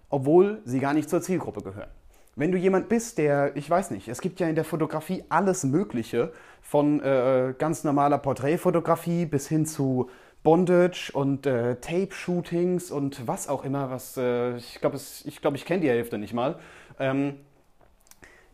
obwohl 0.10 0.62
sie 0.66 0.80
gar 0.80 0.94
nicht 0.94 1.10
zur 1.10 1.22
Zielgruppe 1.22 1.62
gehören. 1.62 1.90
Wenn 2.36 2.52
du 2.52 2.58
jemand 2.58 2.88
bist, 2.88 3.18
der, 3.18 3.56
ich 3.58 3.70
weiß 3.70 3.92
nicht, 3.92 4.08
es 4.08 4.22
gibt 4.22 4.40
ja 4.40 4.48
in 4.48 4.56
der 4.56 4.64
Fotografie 4.64 5.24
alles 5.30 5.64
Mögliche, 5.64 6.32
von 6.62 7.02
äh, 7.02 7.54
ganz 7.58 7.84
normaler 7.84 8.18
Porträtfotografie 8.18 9.26
bis 9.26 9.48
hin 9.48 9.66
zu 9.66 10.10
Bondage 10.44 11.12
und 11.14 11.46
äh, 11.46 11.76
Tape-Shootings 11.76 12.92
und 12.92 13.28
was 13.28 13.48
auch 13.48 13.64
immer, 13.64 13.92
was 13.92 14.18
äh, 14.18 14.56
ich 14.58 14.80
glaube, 14.80 14.98
ich, 15.26 15.42
glaub, 15.42 15.56
ich 15.56 15.66
kenne 15.66 15.82
die 15.82 15.90
Hälfte 15.90 16.18
nicht 16.18 16.34
mal. 16.34 16.58
Ähm, 17.00 17.40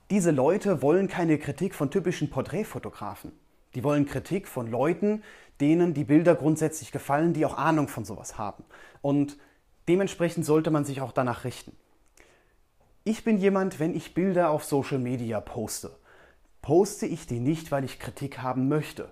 diese 0.10 0.32
Leute 0.32 0.82
wollen 0.82 1.08
keine 1.08 1.38
Kritik 1.38 1.75
von 1.75 1.91
typischen 1.91 2.29
Porträtfotografen. 2.29 3.34
Die 3.75 3.84
wollen 3.84 4.06
Kritik 4.06 4.48
von 4.48 4.72
Leuten, 4.72 5.24
denen 5.60 5.94
die 5.94 6.03
Bilder 6.03 6.36
grundsätzlich 6.36 6.91
gefallen, 6.91 7.34
die 7.34 7.46
auch 7.46 7.58
Ahnung 7.58 7.88
von 7.88 8.06
sowas 8.06 8.38
haben. 8.38 8.63
Und 9.01 9.38
dementsprechend 9.88 10.46
sollte 10.46 10.72
man 10.72 10.86
sich 10.86 11.01
auch 11.01 11.12
danach 11.12 11.44
richten. 11.44 11.75
Ich 13.03 13.24
bin 13.24 13.38
jemand, 13.38 13.79
wenn 13.79 13.96
ich 13.96 14.13
Bilder 14.13 14.50
auf 14.50 14.63
Social 14.63 15.00
Media 15.00 15.39
poste, 15.39 15.91
poste 16.62 17.06
ich 17.06 17.27
die 17.27 17.39
nicht, 17.39 17.72
weil 17.72 17.84
ich 17.84 18.00
Kritik 18.00 18.39
haben 18.39 18.67
möchte. 18.67 19.12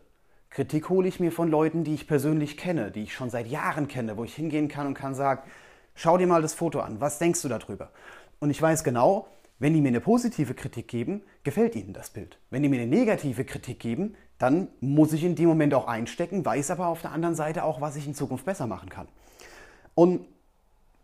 Kritik 0.50 0.90
hole 0.90 1.08
ich 1.08 1.20
mir 1.20 1.32
von 1.32 1.50
Leuten, 1.50 1.84
die 1.84 1.94
ich 1.94 2.08
persönlich 2.08 2.58
kenne, 2.58 2.92
die 2.92 3.04
ich 3.04 3.14
schon 3.14 3.30
seit 3.30 3.48
Jahren 3.48 3.88
kenne, 3.88 4.18
wo 4.18 4.24
ich 4.24 4.36
hingehen 4.36 4.68
kann 4.68 4.88
und 4.88 4.94
kann 4.94 5.16
sagen, 5.16 5.42
schau 5.96 6.18
dir 6.18 6.28
mal 6.28 6.42
das 6.42 6.54
Foto 6.54 6.80
an, 6.80 7.02
was 7.02 7.20
denkst 7.20 7.42
du 7.42 7.50
darüber? 7.50 7.92
Und 8.40 8.50
ich 8.50 8.62
weiß 8.62 8.84
genau, 8.84 9.28
wenn 9.60 9.74
die 9.74 9.82
mir 9.82 9.88
eine 9.88 10.02
positive 10.02 10.54
Kritik 10.54 10.88
geben, 10.88 11.24
gefällt 11.44 11.76
ihnen 11.76 11.94
das 11.94 12.10
Bild. 12.10 12.38
Wenn 12.50 12.64
die 12.64 12.70
mir 12.70 12.82
eine 12.82 12.90
negative 12.90 13.46
Kritik 13.46 13.80
geben, 13.80 14.16
dann 14.38 14.68
muss 14.82 15.14
ich 15.14 15.24
in 15.24 15.36
dem 15.36 15.48
Moment 15.48 15.74
auch 15.74 15.88
einstecken, 15.88 16.46
weiß 16.46 16.72
aber 16.72 16.88
auf 16.88 17.02
der 17.02 17.12
anderen 17.12 17.36
Seite 17.36 17.64
auch, 17.64 17.80
was 17.80 17.96
ich 17.96 18.06
in 18.06 18.16
Zukunft 18.16 18.46
besser 18.46 18.68
machen 18.68 18.90
kann. 18.90 19.08
Und 19.94 20.26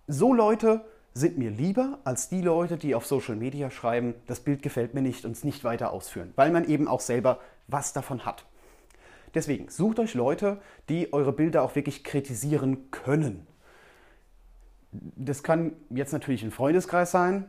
so 0.08 0.34
Leute 0.34 0.84
sind 1.14 1.38
mir 1.38 1.50
lieber 1.50 2.00
als 2.04 2.30
die 2.30 2.42
Leute, 2.42 2.78
die 2.78 2.96
auf 2.96 3.06
Social 3.06 3.36
Media 3.36 3.70
schreiben, 3.70 4.16
das 4.28 4.42
Bild 4.42 4.62
gefällt 4.62 4.94
mir 4.94 5.02
nicht 5.02 5.26
und 5.26 5.32
es 5.32 5.44
nicht 5.44 5.64
weiter 5.64 5.92
ausführen, 5.92 6.34
weil 6.36 6.52
man 6.52 6.68
eben 6.68 6.88
auch 6.88 7.00
selber 7.00 7.40
was 7.68 7.94
davon 7.94 8.26
hat. 8.26 8.46
Deswegen 9.34 9.70
sucht 9.70 10.00
euch 10.00 10.14
Leute, 10.14 10.62
die 10.90 11.14
eure 11.14 11.32
Bilder 11.32 11.64
auch 11.64 11.76
wirklich 11.76 12.04
kritisieren 12.04 12.92
können. 12.92 13.48
Das 14.92 15.44
kann 15.44 15.74
jetzt 15.90 16.12
natürlich 16.12 16.44
ein 16.44 16.52
Freundeskreis 16.52 17.12
sein, 17.12 17.48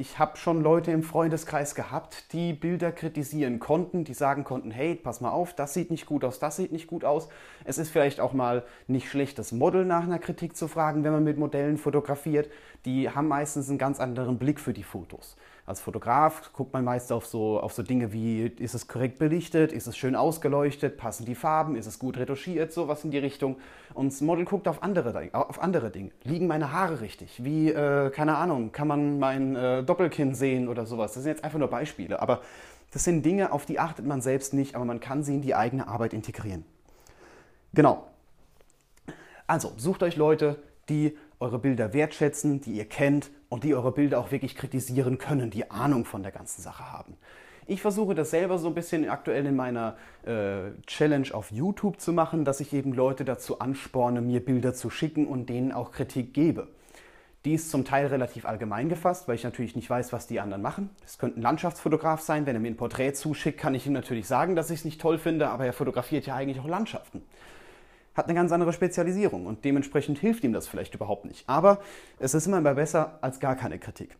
ich 0.00 0.18
habe 0.18 0.38
schon 0.38 0.62
Leute 0.62 0.92
im 0.92 1.02
Freundeskreis 1.02 1.74
gehabt, 1.74 2.32
die 2.32 2.54
Bilder 2.54 2.90
kritisieren 2.90 3.58
konnten, 3.58 4.02
die 4.02 4.14
sagen 4.14 4.44
konnten, 4.44 4.70
hey, 4.70 4.94
pass 4.94 5.20
mal 5.20 5.30
auf, 5.30 5.52
das 5.52 5.74
sieht 5.74 5.90
nicht 5.90 6.06
gut 6.06 6.24
aus, 6.24 6.38
das 6.38 6.56
sieht 6.56 6.72
nicht 6.72 6.86
gut 6.86 7.04
aus. 7.04 7.28
Es 7.64 7.76
ist 7.76 7.90
vielleicht 7.90 8.18
auch 8.18 8.32
mal 8.32 8.64
nicht 8.86 9.10
schlecht, 9.10 9.38
das 9.38 9.52
Model 9.52 9.84
nach 9.84 10.04
einer 10.04 10.18
Kritik 10.18 10.56
zu 10.56 10.68
fragen, 10.68 11.04
wenn 11.04 11.12
man 11.12 11.22
mit 11.22 11.36
Modellen 11.36 11.76
fotografiert. 11.76 12.50
Die 12.86 13.10
haben 13.10 13.28
meistens 13.28 13.68
einen 13.68 13.76
ganz 13.76 14.00
anderen 14.00 14.38
Blick 14.38 14.58
für 14.58 14.72
die 14.72 14.84
Fotos. 14.84 15.36
Als 15.70 15.80
Fotograf 15.80 16.52
guckt 16.52 16.72
man 16.72 16.82
meist 16.82 17.12
auf 17.12 17.26
so, 17.26 17.60
auf 17.60 17.72
so 17.72 17.84
Dinge 17.84 18.12
wie, 18.12 18.44
ist 18.44 18.74
es 18.74 18.88
korrekt 18.88 19.20
belichtet, 19.20 19.70
ist 19.72 19.86
es 19.86 19.96
schön 19.96 20.16
ausgeleuchtet, 20.16 20.96
passen 20.96 21.26
die 21.26 21.36
Farben, 21.36 21.76
ist 21.76 21.86
es 21.86 22.00
gut 22.00 22.16
retuschiert, 22.16 22.72
sowas 22.72 23.04
in 23.04 23.12
die 23.12 23.18
Richtung. 23.18 23.56
Und 23.94 24.12
das 24.12 24.20
Model 24.20 24.44
guckt 24.44 24.66
auf 24.66 24.82
andere, 24.82 25.28
auf 25.32 25.62
andere 25.62 25.90
Dinge. 25.90 26.10
Liegen 26.24 26.48
meine 26.48 26.72
Haare 26.72 27.00
richtig? 27.00 27.44
Wie, 27.44 27.70
äh, 27.70 28.10
keine 28.10 28.36
Ahnung, 28.36 28.72
kann 28.72 28.88
man 28.88 29.20
mein 29.20 29.54
äh, 29.54 29.84
Doppelkinn 29.84 30.34
sehen 30.34 30.66
oder 30.66 30.86
sowas? 30.86 31.12
Das 31.12 31.22
sind 31.22 31.30
jetzt 31.30 31.44
einfach 31.44 31.60
nur 31.60 31.68
Beispiele. 31.68 32.20
Aber 32.20 32.40
das 32.90 33.04
sind 33.04 33.24
Dinge, 33.24 33.52
auf 33.52 33.64
die 33.64 33.78
achtet 33.78 34.04
man 34.04 34.22
selbst 34.22 34.52
nicht, 34.52 34.74
aber 34.74 34.84
man 34.84 34.98
kann 34.98 35.22
sie 35.22 35.36
in 35.36 35.40
die 35.40 35.54
eigene 35.54 35.86
Arbeit 35.86 36.14
integrieren. 36.14 36.64
Genau. 37.74 38.08
Also, 39.46 39.72
sucht 39.76 40.02
euch 40.02 40.16
Leute, 40.16 40.56
die 40.88 41.16
eure 41.40 41.58
Bilder 41.58 41.92
wertschätzen, 41.92 42.60
die 42.60 42.72
ihr 42.72 42.84
kennt 42.84 43.30
und 43.48 43.64
die 43.64 43.74
eure 43.74 43.92
Bilder 43.92 44.20
auch 44.20 44.30
wirklich 44.30 44.54
kritisieren 44.54 45.18
können, 45.18 45.50
die 45.50 45.70
Ahnung 45.70 46.04
von 46.04 46.22
der 46.22 46.32
ganzen 46.32 46.62
Sache 46.62 46.92
haben. 46.92 47.16
Ich 47.66 47.82
versuche 47.82 48.14
das 48.14 48.30
selber 48.30 48.58
so 48.58 48.68
ein 48.68 48.74
bisschen 48.74 49.08
aktuell 49.08 49.46
in 49.46 49.56
meiner 49.56 49.96
äh, 50.26 50.72
Challenge 50.86 51.28
auf 51.32 51.50
YouTube 51.50 52.00
zu 52.00 52.12
machen, 52.12 52.44
dass 52.44 52.60
ich 52.60 52.72
eben 52.72 52.92
Leute 52.92 53.24
dazu 53.24 53.60
ansporne, 53.60 54.20
mir 54.20 54.44
Bilder 54.44 54.74
zu 54.74 54.90
schicken 54.90 55.26
und 55.26 55.48
denen 55.48 55.72
auch 55.72 55.92
Kritik 55.92 56.34
gebe. 56.34 56.68
Die 57.44 57.54
ist 57.54 57.70
zum 57.70 57.86
Teil 57.86 58.08
relativ 58.08 58.44
allgemein 58.44 58.90
gefasst, 58.90 59.26
weil 59.26 59.36
ich 59.36 59.44
natürlich 59.44 59.76
nicht 59.76 59.88
weiß, 59.88 60.12
was 60.12 60.26
die 60.26 60.40
anderen 60.40 60.60
machen. 60.60 60.90
Es 61.06 61.16
könnte 61.16 61.40
ein 61.40 61.42
Landschaftsfotograf 61.42 62.20
sein. 62.20 62.44
Wenn 62.44 62.54
er 62.54 62.60
mir 62.60 62.68
ein 62.68 62.76
Porträt 62.76 63.14
zuschickt, 63.14 63.58
kann 63.58 63.74
ich 63.74 63.86
ihm 63.86 63.94
natürlich 63.94 64.26
sagen, 64.26 64.56
dass 64.56 64.68
ich 64.70 64.80
es 64.80 64.84
nicht 64.84 65.00
toll 65.00 65.16
finde, 65.16 65.48
aber 65.48 65.64
er 65.64 65.72
fotografiert 65.72 66.26
ja 66.26 66.34
eigentlich 66.34 66.60
auch 66.60 66.68
Landschaften 66.68 67.22
hat 68.20 68.26
eine 68.26 68.34
ganz 68.34 68.52
andere 68.52 68.72
Spezialisierung 68.72 69.46
und 69.46 69.64
dementsprechend 69.64 70.18
hilft 70.18 70.44
ihm 70.44 70.52
das 70.52 70.68
vielleicht 70.68 70.94
überhaupt 70.94 71.24
nicht. 71.24 71.48
Aber 71.48 71.80
es 72.18 72.34
ist 72.34 72.46
immer 72.46 72.60
besser 72.74 73.18
als 73.22 73.40
gar 73.40 73.56
keine 73.56 73.78
Kritik. 73.78 74.16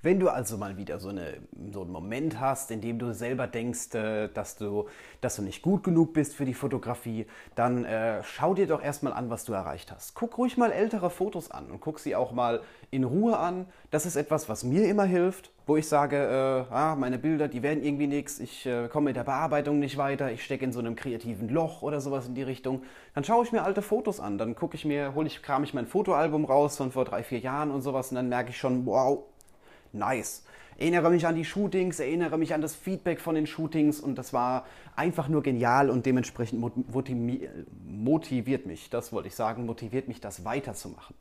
Wenn 0.00 0.20
du 0.20 0.28
also 0.28 0.56
mal 0.56 0.76
wieder 0.76 1.00
so, 1.00 1.08
eine, 1.08 1.38
so 1.72 1.82
einen 1.82 1.90
Moment 1.90 2.38
hast, 2.38 2.70
in 2.70 2.80
dem 2.80 3.00
du 3.00 3.12
selber 3.12 3.48
denkst, 3.48 3.92
äh, 3.96 4.28
dass, 4.28 4.54
du, 4.54 4.86
dass 5.20 5.34
du 5.34 5.42
nicht 5.42 5.60
gut 5.60 5.82
genug 5.82 6.12
bist 6.12 6.36
für 6.36 6.44
die 6.44 6.54
Fotografie, 6.54 7.26
dann 7.56 7.84
äh, 7.84 8.22
schau 8.22 8.54
dir 8.54 8.68
doch 8.68 8.80
erstmal 8.80 9.12
an, 9.12 9.28
was 9.28 9.44
du 9.44 9.54
erreicht 9.54 9.90
hast. 9.90 10.14
Guck 10.14 10.38
ruhig 10.38 10.56
mal 10.56 10.70
ältere 10.70 11.10
Fotos 11.10 11.50
an 11.50 11.68
und 11.68 11.80
guck 11.80 11.98
sie 11.98 12.14
auch 12.14 12.30
mal 12.30 12.60
in 12.92 13.02
Ruhe 13.02 13.38
an. 13.38 13.66
Das 13.90 14.06
ist 14.06 14.14
etwas, 14.14 14.48
was 14.48 14.62
mir 14.62 14.88
immer 14.88 15.02
hilft, 15.02 15.50
wo 15.66 15.76
ich 15.76 15.88
sage, 15.88 16.16
äh, 16.70 16.72
ah, 16.72 16.94
meine 16.94 17.18
Bilder, 17.18 17.48
die 17.48 17.64
werden 17.64 17.82
irgendwie 17.82 18.06
nichts, 18.06 18.38
ich 18.38 18.66
äh, 18.66 18.86
komme 18.86 19.06
mit 19.06 19.16
der 19.16 19.24
Bearbeitung 19.24 19.80
nicht 19.80 19.96
weiter, 19.96 20.30
ich 20.30 20.44
stecke 20.44 20.64
in 20.64 20.70
so 20.70 20.78
einem 20.78 20.94
kreativen 20.94 21.48
Loch 21.48 21.82
oder 21.82 22.00
sowas 22.00 22.28
in 22.28 22.36
die 22.36 22.44
Richtung. 22.44 22.82
Dann 23.16 23.24
schaue 23.24 23.44
ich 23.44 23.50
mir 23.50 23.64
alte 23.64 23.82
Fotos 23.82 24.20
an, 24.20 24.38
dann 24.38 24.54
gucke 24.54 24.76
ich 24.76 24.84
mir, 24.84 25.16
hole 25.16 25.26
ich, 25.26 25.42
kram 25.42 25.64
ich 25.64 25.74
mein 25.74 25.88
Fotoalbum 25.88 26.44
raus 26.44 26.76
von 26.76 26.92
vor 26.92 27.04
drei, 27.04 27.24
vier 27.24 27.40
Jahren 27.40 27.72
und 27.72 27.82
sowas 27.82 28.10
und 28.10 28.14
dann 28.14 28.28
merke 28.28 28.50
ich 28.50 28.58
schon, 28.58 28.86
wow, 28.86 29.24
nice. 29.92 30.44
Erinnere 30.78 31.10
mich 31.10 31.26
an 31.26 31.34
die 31.34 31.44
Shootings, 31.44 31.98
erinnere 31.98 32.38
mich 32.38 32.54
an 32.54 32.60
das 32.60 32.76
Feedback 32.76 33.20
von 33.20 33.34
den 33.34 33.48
Shootings 33.48 33.98
und 33.98 34.16
das 34.16 34.32
war 34.32 34.64
einfach 34.94 35.28
nur 35.28 35.42
genial 35.42 35.90
und 35.90 36.06
dementsprechend 36.06 36.60
motiviert 37.84 38.66
mich, 38.66 38.88
das 38.88 39.12
wollte 39.12 39.26
ich 39.26 39.34
sagen, 39.34 39.66
motiviert 39.66 40.06
mich, 40.06 40.20
das 40.20 40.44
weiterzumachen. 40.44 41.16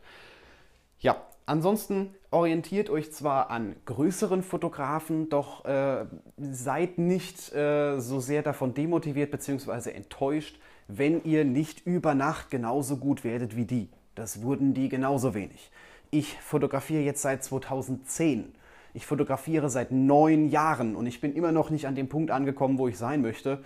Ja, 1.00 1.24
ansonsten 1.48 2.14
orientiert 2.30 2.92
euch 2.92 3.12
zwar 3.12 3.50
an 3.50 3.76
größeren 3.86 4.44
Fotografen, 4.44 5.30
doch 5.30 5.66
äh, 5.66 6.06
seid 6.38 7.00
nicht 7.00 7.54
äh, 7.54 8.00
so 8.00 8.20
sehr 8.20 8.44
davon 8.44 8.76
demotiviert 8.76 9.32
bzw. 9.32 9.92
enttäuscht, 9.92 10.60
wenn 10.88 11.24
ihr 11.24 11.46
nicht 11.46 11.86
über 11.86 12.16
Nacht 12.16 12.50
genauso 12.52 12.98
gut 12.98 13.24
werdet 13.24 13.56
wie 13.56 13.66
die. 13.66 13.90
Das 14.16 14.42
wurden 14.42 14.74
die 14.74 14.90
genauso 14.90 15.34
wenig. 15.34 15.72
Ich 16.12 16.38
fotografiere 16.40 17.02
jetzt 17.02 17.22
seit 17.22 17.44
2010 17.44 18.54
ich 18.98 19.06
fotografiere 19.06 19.70
seit 19.70 19.92
neun 19.92 20.50
Jahren 20.50 20.96
und 20.96 21.06
ich 21.06 21.22
bin 21.22 21.36
immer 21.36 21.52
noch 21.52 21.70
nicht 21.70 21.86
an 21.86 21.94
dem 21.94 22.10
Punkt 22.10 22.32
angekommen, 22.32 22.80
wo 22.80 22.88
ich 22.88 22.98
sein 22.98 23.22
möchte. 23.22 23.60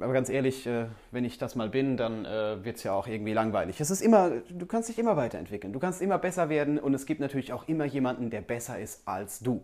Aber 0.00 0.12
ganz 0.12 0.28
ehrlich, 0.28 0.66
äh, 0.66 0.86
wenn 1.12 1.24
ich 1.24 1.38
das 1.38 1.54
mal 1.54 1.68
bin, 1.68 1.96
dann 1.96 2.24
äh, 2.24 2.64
wird 2.64 2.78
es 2.78 2.82
ja 2.82 2.92
auch 2.92 3.06
irgendwie 3.06 3.34
langweilig. 3.34 3.80
Es 3.80 3.92
ist 3.92 4.00
immer, 4.00 4.30
du 4.48 4.66
kannst 4.66 4.88
dich 4.88 4.98
immer 4.98 5.16
weiterentwickeln, 5.16 5.72
du 5.72 5.78
kannst 5.78 6.02
immer 6.02 6.18
besser 6.18 6.48
werden 6.48 6.80
und 6.80 6.92
es 6.92 7.06
gibt 7.06 7.20
natürlich 7.20 7.52
auch 7.52 7.68
immer 7.68 7.84
jemanden, 7.84 8.30
der 8.30 8.40
besser 8.40 8.76
ist 8.80 9.06
als 9.06 9.38
du. 9.38 9.62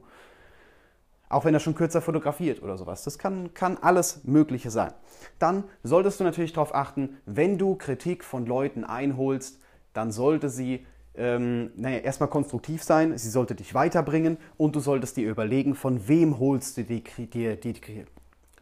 Auch 1.28 1.44
wenn 1.44 1.54
er 1.54 1.60
schon 1.60 1.74
kürzer 1.74 2.02
fotografiert 2.02 2.62
oder 2.62 2.76
sowas. 2.76 3.02
Das 3.02 3.18
kann, 3.18 3.52
kann 3.52 3.78
alles 3.78 4.22
Mögliche 4.22 4.70
sein. 4.70 4.92
Dann 5.40 5.64
solltest 5.82 6.20
du 6.20 6.24
natürlich 6.24 6.52
darauf 6.52 6.72
achten, 6.72 7.16
wenn 7.26 7.58
du 7.58 7.74
Kritik 7.74 8.22
von 8.22 8.46
Leuten 8.46 8.84
einholst, 8.84 9.60
dann 9.92 10.12
sollte 10.12 10.50
sie 10.50 10.86
ähm, 11.20 11.70
naja, 11.76 11.98
erstmal 11.98 12.30
konstruktiv 12.30 12.82
sein, 12.82 13.16
sie 13.18 13.28
sollte 13.28 13.54
dich 13.54 13.74
weiterbringen 13.74 14.38
und 14.56 14.74
du 14.74 14.80
solltest 14.80 15.18
dir 15.18 15.28
überlegen, 15.28 15.74
von 15.74 16.08
wem 16.08 16.38
holst 16.38 16.78
du 16.78 16.84
die, 16.84 17.04
die, 17.18 17.60
die, 17.60 18.04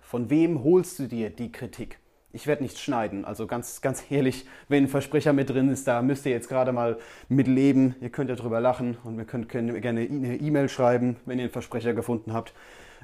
von 0.00 0.28
wem 0.28 0.64
holst 0.64 0.98
du 0.98 1.06
dir 1.06 1.30
die 1.30 1.52
Kritik. 1.52 2.00
Ich 2.32 2.48
werde 2.48 2.64
nichts 2.64 2.80
schneiden, 2.80 3.24
also 3.24 3.46
ganz, 3.46 3.80
ganz 3.80 4.10
ehrlich, 4.10 4.44
wenn 4.68 4.84
ein 4.84 4.88
Versprecher 4.88 5.32
mit 5.32 5.48
drin 5.50 5.68
ist, 5.68 5.86
da 5.86 6.02
müsst 6.02 6.26
ihr 6.26 6.32
jetzt 6.32 6.48
gerade 6.48 6.72
mal 6.72 6.98
mitleben. 7.28 7.94
Ihr 8.00 8.10
könnt 8.10 8.28
ja 8.28 8.36
drüber 8.36 8.60
lachen 8.60 8.98
und 9.04 9.16
wir 9.16 9.24
können, 9.24 9.46
können 9.46 9.80
gerne 9.80 10.00
eine 10.00 10.36
E-Mail 10.36 10.68
schreiben, 10.68 11.16
wenn 11.26 11.38
ihr 11.38 11.44
einen 11.44 11.52
Versprecher 11.52 11.94
gefunden 11.94 12.32
habt. 12.32 12.54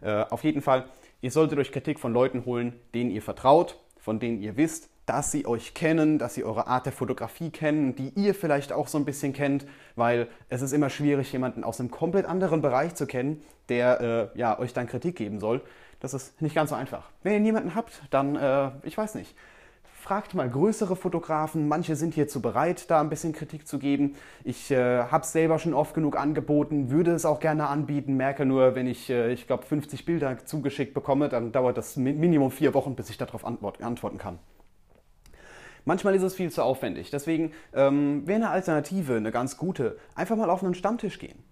Äh, 0.03 0.25
auf 0.31 0.43
jeden 0.43 0.63
Fall, 0.63 0.87
ihr 1.23 1.31
solltet 1.31 1.59
euch 1.59 1.71
Kritik 1.71 2.01
von 2.01 2.13
Leuten 2.13 2.45
holen, 2.45 2.75
denen 2.93 3.11
ihr 3.11 3.23
vertraut, 3.23 3.81
von 3.99 4.19
denen 4.19 4.43
ihr 4.43 4.57
wisst, 4.57 4.91
dass 5.07 5.31
sie 5.31 5.47
euch 5.47 5.75
kennen, 5.75 6.19
dass 6.19 6.35
sie 6.35 6.45
eure 6.45 6.67
Art 6.67 6.87
der 6.87 6.93
Fotografie 6.93 7.51
kennen, 7.51 7.95
die 7.95 8.11
ihr 8.15 8.35
vielleicht 8.35 8.73
auch 8.73 8.89
so 8.89 8.99
ein 8.99 9.05
bisschen 9.05 9.33
kennt, 9.33 9.67
weil 9.97 10.29
es 10.49 10.63
ist 10.63 10.73
immer 10.73 10.91
schwierig, 10.91 11.33
jemanden 11.33 11.65
aus 11.65 11.81
einem 11.81 11.91
komplett 11.91 12.27
anderen 12.27 12.63
Bereich 12.63 12.95
zu 12.95 13.07
kennen, 13.07 13.43
der 13.69 14.33
äh, 14.35 14.39
ja, 14.39 14.59
euch 14.59 14.73
dann 14.73 14.87
Kritik 14.87 15.17
geben 15.17 15.41
soll. 15.41 15.63
Das 16.01 16.15
ist 16.15 16.41
nicht 16.43 16.55
ganz 16.55 16.71
so 16.71 16.77
einfach. 16.77 17.11
Wenn 17.23 17.35
ihr 17.35 17.41
niemanden 17.41 17.75
habt, 17.75 18.03
dann, 18.11 18.37
äh, 18.37 18.71
ich 18.83 18.97
weiß 18.97 19.15
nicht, 19.15 19.35
fragt 20.05 20.35
mal 20.35 20.51
größere 20.51 20.97
Fotografen. 20.97 21.67
Manche 21.67 21.97
sind 21.97 22.13
hierzu 22.13 22.43
bereit, 22.43 22.91
da 22.91 23.01
ein 23.01 23.09
bisschen 23.09 23.33
Kritik 23.33 23.67
zu 23.67 23.79
geben. 23.79 24.17
Ich 24.45 24.71
äh, 24.71 25.05
habe 25.05 25.25
es 25.25 25.33
selber 25.33 25.59
schon 25.59 25.73
oft 25.73 25.95
genug 25.95 26.19
angeboten, 26.19 26.91
würde 26.91 27.13
es 27.13 27.25
auch 27.25 27.41
gerne 27.41 27.69
anbieten, 27.69 28.15
merke 28.15 28.45
nur, 28.45 28.75
wenn 28.75 28.87
ich, 28.87 29.09
äh, 29.09 29.33
ich 29.33 29.47
glaube, 29.47 29.65
50 29.65 30.05
Bilder 30.05 30.45
zugeschickt 30.45 30.93
bekomme, 30.93 31.31
dann 31.31 31.53
dauert 31.53 31.79
das 31.79 31.97
Minimum 31.97 32.51
vier 32.51 32.75
Wochen, 32.75 32.95
bis 32.97 33.09
ich 33.09 33.17
darauf 33.17 33.47
antworten 33.47 34.19
kann. 34.19 34.39
Manchmal 35.85 36.15
ist 36.15 36.23
es 36.23 36.35
viel 36.35 36.51
zu 36.51 36.63
aufwendig. 36.63 37.11
Deswegen 37.11 37.53
ähm, 37.75 38.27
wäre 38.27 38.37
eine 38.37 38.51
Alternative, 38.51 39.17
eine 39.17 39.31
ganz 39.31 39.57
gute, 39.57 39.99
einfach 40.15 40.37
mal 40.37 40.51
auf 40.51 40.63
einen 40.63 40.75
Stammtisch 40.75 41.19
gehen. 41.19 41.43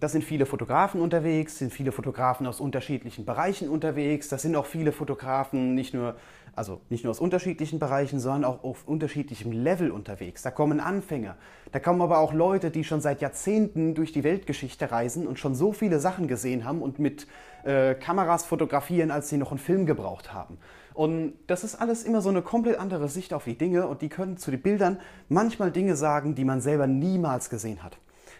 Da 0.00 0.08
sind 0.08 0.24
viele 0.24 0.44
Fotografen 0.44 1.00
unterwegs, 1.00 1.58
sind 1.58 1.72
viele 1.72 1.92
Fotografen 1.92 2.46
aus 2.46 2.60
unterschiedlichen 2.60 3.24
Bereichen 3.24 3.68
unterwegs. 3.68 4.28
Das 4.28 4.42
sind 4.42 4.56
auch 4.56 4.66
viele 4.66 4.92
Fotografen 4.92 5.74
nicht 5.74 5.94
nur, 5.94 6.16
also 6.56 6.80
nicht 6.88 7.04
nur 7.04 7.10
aus 7.10 7.20
unterschiedlichen 7.20 7.78
Bereichen, 7.78 8.20
sondern 8.20 8.44
auch 8.44 8.64
auf 8.64 8.86
unterschiedlichem 8.86 9.52
Level 9.52 9.90
unterwegs. 9.90 10.42
Da 10.42 10.50
kommen 10.50 10.80
Anfänger, 10.80 11.36
da 11.72 11.80
kommen 11.80 12.00
aber 12.00 12.18
auch 12.18 12.32
Leute, 12.32 12.70
die 12.70 12.84
schon 12.84 13.00
seit 13.00 13.20
Jahrzehnten 13.20 13.94
durch 13.94 14.12
die 14.12 14.24
Weltgeschichte 14.24 14.90
reisen 14.90 15.26
und 15.26 15.38
schon 15.38 15.54
so 15.54 15.72
viele 15.72 15.98
Sachen 15.98 16.28
gesehen 16.28 16.64
haben 16.64 16.82
und 16.82 16.98
mit 16.98 17.26
äh, 17.64 17.94
Kameras 17.94 18.44
fotografieren, 18.44 19.10
als 19.10 19.28
sie 19.28 19.36
noch 19.36 19.50
einen 19.50 19.58
Film 19.58 19.86
gebraucht 19.86 20.32
haben. 20.32 20.58
Und 20.94 21.34
das 21.48 21.64
ist 21.64 21.74
alles 21.74 22.04
immer 22.04 22.20
so 22.20 22.28
eine 22.28 22.42
komplett 22.42 22.78
andere 22.78 23.08
Sicht 23.08 23.34
auf 23.34 23.44
die 23.44 23.58
Dinge 23.58 23.88
und 23.88 24.00
die 24.00 24.08
können 24.08 24.36
zu 24.36 24.52
den 24.52 24.62
Bildern 24.62 25.00
manchmal 25.28 25.72
Dinge 25.72 25.96
sagen, 25.96 26.36
die 26.36 26.44
man 26.44 26.60
selber 26.60 26.86
niemals 26.86 27.50
gesehen 27.50 27.82
hat. 27.82 27.98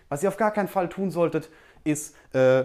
Was 0.09 0.23
ihr 0.23 0.28
auf 0.28 0.37
gar 0.37 0.52
keinen 0.52 0.68
Fall 0.68 0.88
tun 0.88 1.11
solltet, 1.11 1.50
ist, 1.83 2.14
äh, 2.33 2.64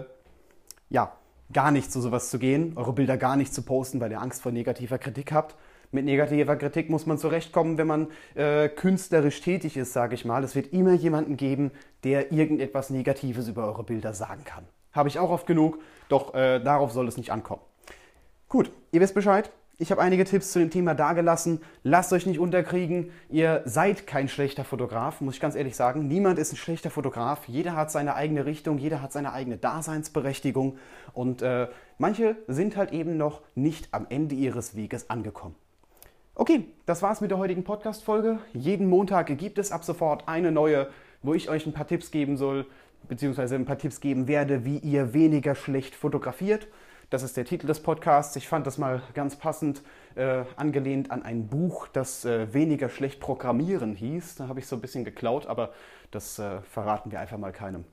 ja, 0.88 1.12
gar 1.52 1.70
nicht 1.70 1.90
zu 1.90 2.00
sowas 2.00 2.30
zu 2.30 2.38
gehen, 2.38 2.72
eure 2.76 2.92
Bilder 2.92 3.16
gar 3.16 3.36
nicht 3.36 3.52
zu 3.54 3.62
posten, 3.62 4.00
weil 4.00 4.10
ihr 4.10 4.20
Angst 4.20 4.42
vor 4.42 4.52
negativer 4.52 4.98
Kritik 4.98 5.32
habt. 5.32 5.56
Mit 5.92 6.04
negativer 6.04 6.54
Kritik 6.56 6.88
muss 6.88 7.06
man 7.06 7.18
zurechtkommen, 7.18 7.76
wenn 7.76 7.88
man 7.88 8.06
äh, 8.34 8.68
künstlerisch 8.68 9.40
tätig 9.40 9.76
ist, 9.76 9.92
sage 9.92 10.14
ich 10.14 10.24
mal. 10.24 10.44
Es 10.44 10.54
wird 10.54 10.72
immer 10.72 10.92
jemanden 10.92 11.36
geben, 11.36 11.72
der 12.04 12.30
irgendetwas 12.30 12.90
Negatives 12.90 13.48
über 13.48 13.66
eure 13.66 13.82
Bilder 13.82 14.14
sagen 14.14 14.44
kann. 14.44 14.64
Habe 14.92 15.08
ich 15.08 15.18
auch 15.18 15.30
oft 15.30 15.46
genug, 15.46 15.78
doch 16.08 16.34
äh, 16.34 16.60
darauf 16.60 16.92
soll 16.92 17.08
es 17.08 17.16
nicht 17.16 17.32
ankommen. 17.32 17.62
Gut, 18.48 18.70
ihr 18.92 19.00
wisst 19.00 19.14
Bescheid. 19.14 19.50
Ich 19.80 19.90
habe 19.90 20.02
einige 20.02 20.26
Tipps 20.26 20.52
zu 20.52 20.58
dem 20.58 20.68
Thema 20.68 20.92
dagelassen. 20.92 21.62
Lasst 21.84 22.12
euch 22.12 22.26
nicht 22.26 22.38
unterkriegen. 22.38 23.12
Ihr 23.30 23.62
seid 23.64 24.06
kein 24.06 24.28
schlechter 24.28 24.62
Fotograf, 24.62 25.22
muss 25.22 25.36
ich 25.36 25.40
ganz 25.40 25.54
ehrlich 25.54 25.74
sagen. 25.74 26.06
Niemand 26.06 26.38
ist 26.38 26.52
ein 26.52 26.56
schlechter 26.56 26.90
Fotograf. 26.90 27.48
Jeder 27.48 27.74
hat 27.74 27.90
seine 27.90 28.14
eigene 28.14 28.44
Richtung, 28.44 28.76
jeder 28.76 29.00
hat 29.00 29.10
seine 29.10 29.32
eigene 29.32 29.56
Daseinsberechtigung. 29.56 30.76
Und 31.14 31.40
äh, 31.40 31.68
manche 31.96 32.36
sind 32.46 32.76
halt 32.76 32.92
eben 32.92 33.16
noch 33.16 33.40
nicht 33.54 33.88
am 33.92 34.04
Ende 34.10 34.34
ihres 34.34 34.76
Weges 34.76 35.08
angekommen. 35.08 35.54
Okay, 36.34 36.66
das 36.84 37.00
war's 37.00 37.22
mit 37.22 37.30
der 37.30 37.38
heutigen 37.38 37.64
Podcast-Folge. 37.64 38.38
Jeden 38.52 38.86
Montag 38.86 39.34
gibt 39.38 39.56
es 39.56 39.72
ab 39.72 39.82
sofort 39.82 40.28
eine 40.28 40.52
neue, 40.52 40.88
wo 41.22 41.32
ich 41.32 41.48
euch 41.48 41.64
ein 41.64 41.72
paar 41.72 41.86
Tipps 41.86 42.10
geben 42.10 42.36
soll, 42.36 42.66
beziehungsweise 43.08 43.54
ein 43.54 43.64
paar 43.64 43.78
Tipps 43.78 44.00
geben 44.00 44.28
werde, 44.28 44.66
wie 44.66 44.76
ihr 44.76 45.14
weniger 45.14 45.54
schlecht 45.54 45.94
fotografiert. 45.94 46.68
Das 47.10 47.24
ist 47.24 47.36
der 47.36 47.44
Titel 47.44 47.66
des 47.66 47.80
Podcasts. 47.80 48.36
Ich 48.36 48.46
fand 48.46 48.68
das 48.68 48.78
mal 48.78 49.02
ganz 49.14 49.34
passend 49.34 49.82
äh, 50.14 50.44
angelehnt 50.56 51.10
an 51.10 51.24
ein 51.24 51.48
Buch, 51.48 51.88
das 51.88 52.24
äh, 52.24 52.54
weniger 52.54 52.88
schlecht 52.88 53.18
programmieren 53.18 53.96
hieß. 53.96 54.36
Da 54.36 54.46
habe 54.46 54.60
ich 54.60 54.68
so 54.68 54.76
ein 54.76 54.80
bisschen 54.80 55.04
geklaut, 55.04 55.46
aber 55.46 55.72
das 56.12 56.38
äh, 56.38 56.60
verraten 56.62 57.10
wir 57.10 57.18
einfach 57.18 57.36
mal 57.36 57.52
keinem. 57.52 57.84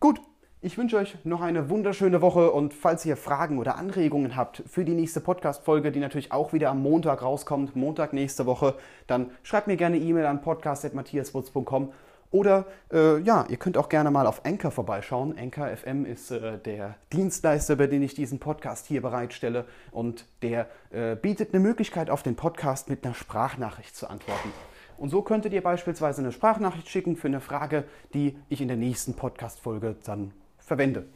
Gut, 0.00 0.22
ich 0.62 0.78
wünsche 0.78 0.96
euch 0.96 1.18
noch 1.24 1.42
eine 1.42 1.68
wunderschöne 1.68 2.22
Woche 2.22 2.50
und 2.50 2.72
falls 2.72 3.04
ihr 3.04 3.18
Fragen 3.18 3.58
oder 3.58 3.76
Anregungen 3.76 4.36
habt 4.36 4.62
für 4.66 4.86
die 4.86 4.94
nächste 4.94 5.20
Podcast-Folge, 5.20 5.92
die 5.92 6.00
natürlich 6.00 6.32
auch 6.32 6.54
wieder 6.54 6.70
am 6.70 6.82
Montag 6.82 7.20
rauskommt, 7.20 7.76
Montag 7.76 8.14
nächste 8.14 8.46
Woche, 8.46 8.74
dann 9.06 9.32
schreibt 9.42 9.66
mir 9.66 9.76
gerne 9.76 9.98
E-Mail 9.98 10.24
an 10.24 10.40
podcast.matthiaswutz.com 10.40 11.92
oder 12.36 12.66
äh, 12.92 13.18
ja, 13.20 13.46
ihr 13.48 13.56
könnt 13.56 13.78
auch 13.78 13.88
gerne 13.88 14.10
mal 14.10 14.26
auf 14.26 14.44
Anchor 14.44 14.70
vorbeischauen. 14.70 15.34
Anchor 15.38 15.74
FM 15.74 16.04
ist 16.04 16.30
äh, 16.30 16.58
der 16.58 16.96
Dienstleister, 17.10 17.76
bei 17.76 17.86
dem 17.86 18.02
ich 18.02 18.12
diesen 18.12 18.38
Podcast 18.40 18.86
hier 18.86 19.00
bereitstelle. 19.00 19.64
Und 19.90 20.26
der 20.42 20.68
äh, 20.90 21.16
bietet 21.16 21.54
eine 21.54 21.62
Möglichkeit, 21.62 22.10
auf 22.10 22.22
den 22.22 22.36
Podcast 22.36 22.90
mit 22.90 23.06
einer 23.06 23.14
Sprachnachricht 23.14 23.96
zu 23.96 24.10
antworten. 24.10 24.52
Und 24.98 25.08
so 25.08 25.22
könntet 25.22 25.54
ihr 25.54 25.62
beispielsweise 25.62 26.20
eine 26.20 26.30
Sprachnachricht 26.30 26.88
schicken 26.88 27.16
für 27.16 27.28
eine 27.28 27.40
Frage, 27.40 27.84
die 28.12 28.36
ich 28.50 28.60
in 28.60 28.68
der 28.68 28.76
nächsten 28.76 29.14
Podcast-Folge 29.14 29.96
dann 30.04 30.34
verwende. 30.58 31.06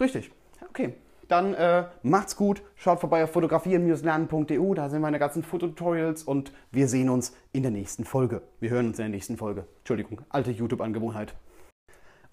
Richtig. 0.00 0.30
Okay. 0.66 0.94
Dann 1.28 1.54
äh, 1.54 1.84
macht's 2.02 2.36
gut, 2.36 2.62
schaut 2.76 3.00
vorbei 3.00 3.24
auf 3.24 3.30
fotografieren-lernen.eu, 3.30 4.74
da 4.74 4.88
sind 4.88 5.00
meine 5.00 5.18
ganzen 5.18 5.42
Fototutorials 5.42 6.22
und 6.22 6.52
wir 6.70 6.88
sehen 6.88 7.08
uns 7.08 7.34
in 7.52 7.62
der 7.62 7.70
nächsten 7.70 8.04
Folge. 8.04 8.42
Wir 8.60 8.70
hören 8.70 8.88
uns 8.88 8.98
in 8.98 9.04
der 9.04 9.10
nächsten 9.10 9.36
Folge. 9.36 9.66
Entschuldigung, 9.78 10.20
alte 10.28 10.50
YouTube-Angewohnheit. 10.50 11.34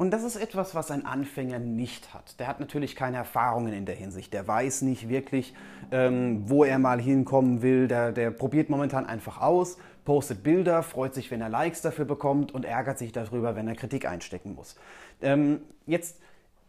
Und 0.01 0.10
das 0.10 0.24
ist 0.24 0.36
etwas, 0.36 0.74
was 0.74 0.89
ein 0.89 1.05
Anfänger 1.05 1.60
nicht 1.60 2.12
hat. 2.12 2.39
Der 2.39 2.48
hat 2.48 2.60
natürlich 2.60 2.95
keine 2.95 3.17
Erfahrungen 3.17 3.71
in 3.71 3.86
der 3.86 3.93
Hinsicht. 3.93 4.33
Der 4.33 4.48
weiß 4.48 4.81
nicht 4.81 5.10
wirklich, 5.10 5.53
ähm, 5.91 6.41
wo 6.50 6.63
er 6.63 6.79
mal 6.79 7.00
hinkommen 7.00 7.62
will. 7.62 7.88
Der, 7.88 8.12
der 8.12 8.31
probiert 8.31 8.71
momentan 8.71 9.05
einfach 9.05 9.39
aus, 9.39 9.77
postet 10.03 10.41
Bilder, 10.41 10.81
freut 10.81 11.13
sich, 11.13 11.29
wenn 11.29 11.39
er 11.39 11.50
Likes 11.50 11.83
dafür 11.83 12.05
bekommt 12.05 12.51
und 12.51 12.65
ärgert 12.65 12.98
sich 12.98 13.12
darüber, 13.12 13.55
wenn 13.55 13.67
er 13.67 13.75
Kritik 13.75 14.07
einstecken 14.07 14.55
muss. 14.55 14.75
Ähm, 15.21 15.62
jetzt 15.86 16.19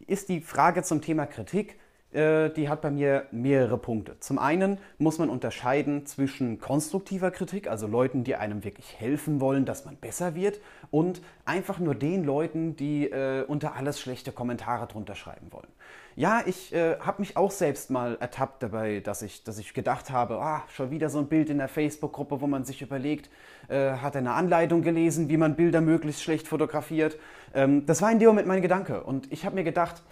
ist 0.05 0.29
die 0.29 0.41
Frage 0.41 0.83
zum 0.83 1.01
Thema 1.01 1.25
Kritik 1.25 1.79
die 2.13 2.69
hat 2.69 2.81
bei 2.81 2.91
mir 2.91 3.25
mehrere 3.31 3.77
Punkte. 3.77 4.19
Zum 4.19 4.37
einen 4.37 4.77
muss 4.97 5.17
man 5.17 5.29
unterscheiden 5.29 6.05
zwischen 6.05 6.59
konstruktiver 6.59 7.31
Kritik, 7.31 7.67
also 7.67 7.87
Leuten, 7.87 8.23
die 8.23 8.35
einem 8.35 8.63
wirklich 8.63 8.99
helfen 8.99 9.41
wollen, 9.41 9.65
dass 9.65 9.85
man 9.85 9.95
besser 9.95 10.35
wird, 10.35 10.59
und 10.91 11.21
einfach 11.45 11.79
nur 11.79 11.95
den 11.95 12.23
Leuten, 12.23 12.75
die 12.75 13.09
äh, 13.09 13.43
unter 13.45 13.75
alles 13.75 13.99
schlechte 13.99 14.31
Kommentare 14.31 14.87
drunter 14.87 15.15
schreiben 15.15 15.47
wollen. 15.51 15.67
Ja, 16.15 16.43
ich 16.45 16.71
äh, 16.73 16.99
habe 16.99 17.23
mich 17.23 17.37
auch 17.37 17.49
selbst 17.49 17.89
mal 17.89 18.17
ertappt 18.19 18.61
dabei, 18.61 18.99
dass 18.99 19.23
ich, 19.23 19.43
dass 19.43 19.57
ich 19.57 19.73
gedacht 19.73 20.11
habe, 20.11 20.39
ah, 20.39 20.63
schon 20.69 20.91
wieder 20.91 21.09
so 21.09 21.17
ein 21.17 21.25
Bild 21.25 21.49
in 21.49 21.57
der 21.57 21.67
Facebook-Gruppe, 21.67 22.39
wo 22.39 22.45
man 22.45 22.65
sich 22.65 22.83
überlegt, 22.83 23.31
äh, 23.67 23.93
hat 23.93 24.13
er 24.13 24.19
eine 24.19 24.33
Anleitung 24.33 24.83
gelesen, 24.83 25.29
wie 25.29 25.37
man 25.37 25.55
Bilder 25.55 25.81
möglichst 25.81 26.21
schlecht 26.21 26.47
fotografiert. 26.47 27.17
Ähm, 27.55 27.87
das 27.87 28.03
war 28.03 28.11
in 28.11 28.19
dem 28.19 28.27
Moment 28.27 28.47
mein 28.47 28.61
Gedanke. 28.61 29.03
Und 29.03 29.31
ich 29.31 29.43
habe 29.45 29.55
mir 29.55 29.63
gedacht, 29.63 30.03